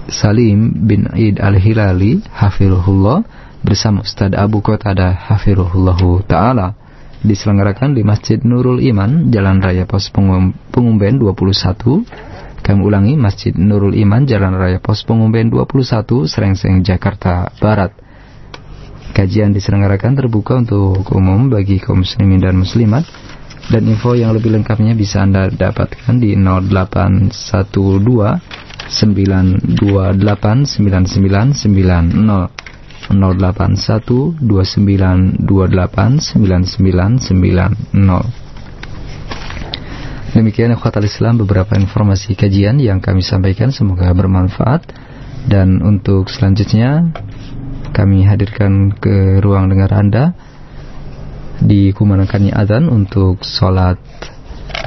[0.09, 3.21] Salim bin Id Al-Hilali Hafirullah
[3.61, 6.67] bersama Ustaz Abu Qatada Hafirullah Ta'ala
[7.19, 12.63] diselenggarakan di Masjid Nurul Iman, Jalan Raya Pos Pengumben 21.
[12.63, 17.91] Kami ulangi, Masjid Nurul Iman, Jalan Raya Pos Pengumben 21, Serengseng, Jakarta Barat.
[19.15, 23.03] Kajian diselenggarakan terbuka untuk umum bagi kaum muslimin dan muslimat.
[23.69, 27.29] Dan info yang lebih lengkapnya bisa Anda dapatkan di 0812
[40.29, 43.73] Demikian ikhwatal Islam beberapa informasi kajian yang kami sampaikan.
[43.73, 44.85] Semoga bermanfaat.
[45.49, 47.09] Dan untuk selanjutnya
[47.94, 50.34] kami hadirkan ke ruang dengar Anda
[51.62, 54.00] dikumandangkannya adzan untuk sholat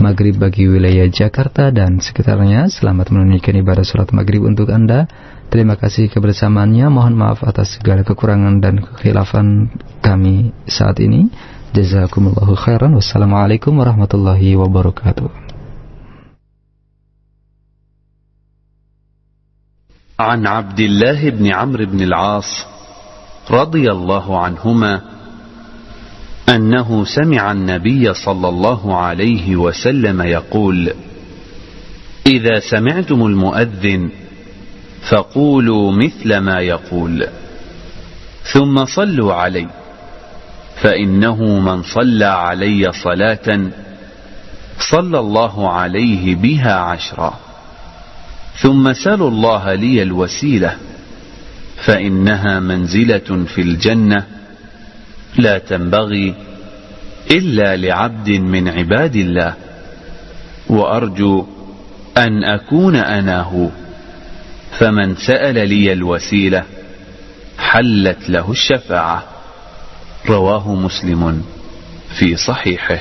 [0.04, 2.68] maghrib bagi wilayah Jakarta dan sekitarnya.
[2.68, 5.08] Selamat menunaikan ibadah sholat maghrib untuk Anda.
[5.48, 6.92] Terima kasih kebersamaannya.
[6.92, 9.72] Mohon maaf atas segala kekurangan dan kekhilafan
[10.04, 11.32] kami saat ini.
[11.72, 12.94] Jazakumullahu khairan.
[12.96, 15.48] Wassalamualaikum warahmatullahi wabarakatuh.
[20.18, 22.71] عن عبد الله بن عمرو بن العاص
[23.53, 25.01] رضي الله عنهما
[26.49, 30.93] أنه سمع النبي صلى الله عليه وسلم يقول
[32.27, 34.11] إذا سمعتم المؤذن
[35.11, 37.27] فقولوا مثل ما يقول
[38.53, 39.69] ثم صلوا عليه
[40.83, 43.61] فإنه من صلى علي صلاة
[44.91, 47.35] صلى الله عليه بها عشرا
[48.63, 50.77] ثم سلوا الله لي الوسيلة
[51.87, 54.25] فإنها منزلة في الجنة
[55.39, 56.35] لا تنبغي
[57.31, 59.55] إلا لعبد من عباد الله
[60.69, 61.47] وأرجو
[62.19, 63.69] أن أكون أنا هو
[64.79, 66.63] فمن سأل لي الوسيلة
[67.59, 69.23] حلت له الشفاعة.
[70.29, 71.43] رواه مسلم
[72.19, 72.99] في صحيحه.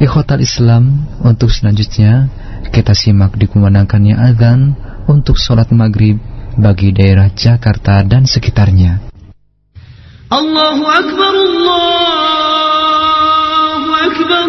[0.00, 2.32] Ikhwatal Islam, untuk selanjutnya
[2.72, 4.72] kita simak dikumandangkannya azan
[5.04, 6.16] untuk sholat maghrib.
[6.56, 9.00] bagi daerah Jakarta dan sekitarnya.
[10.32, 11.92] Allahu Akbar, Allahu
[13.92, 14.48] Akbar.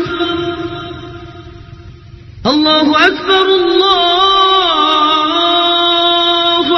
[2.43, 3.93] Allahu Akbar, Allahu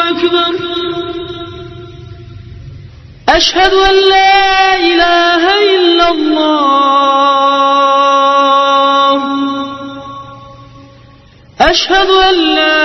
[0.10, 0.53] Akbar.
[3.26, 6.76] Ashhadu an la ilaha illa Allah.
[11.57, 12.84] Ashhadu an la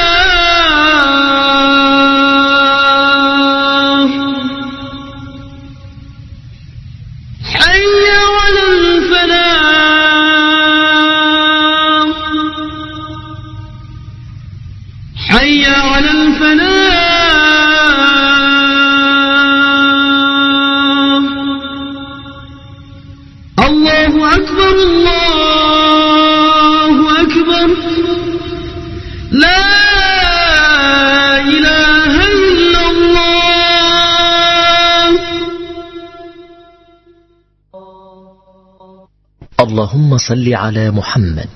[39.81, 41.49] اللهم صل على محمد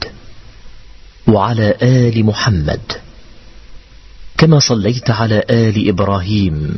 [1.27, 2.81] وعلى آل محمد
[4.37, 6.77] كما صليت على آل إبراهيم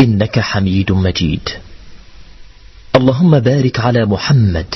[0.00, 1.48] إنك حميد مجيد.
[2.96, 4.74] اللهم بارك على محمد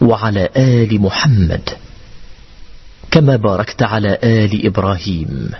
[0.00, 1.70] وعلى آل محمد
[3.10, 5.50] كما باركت على آل إبراهيم.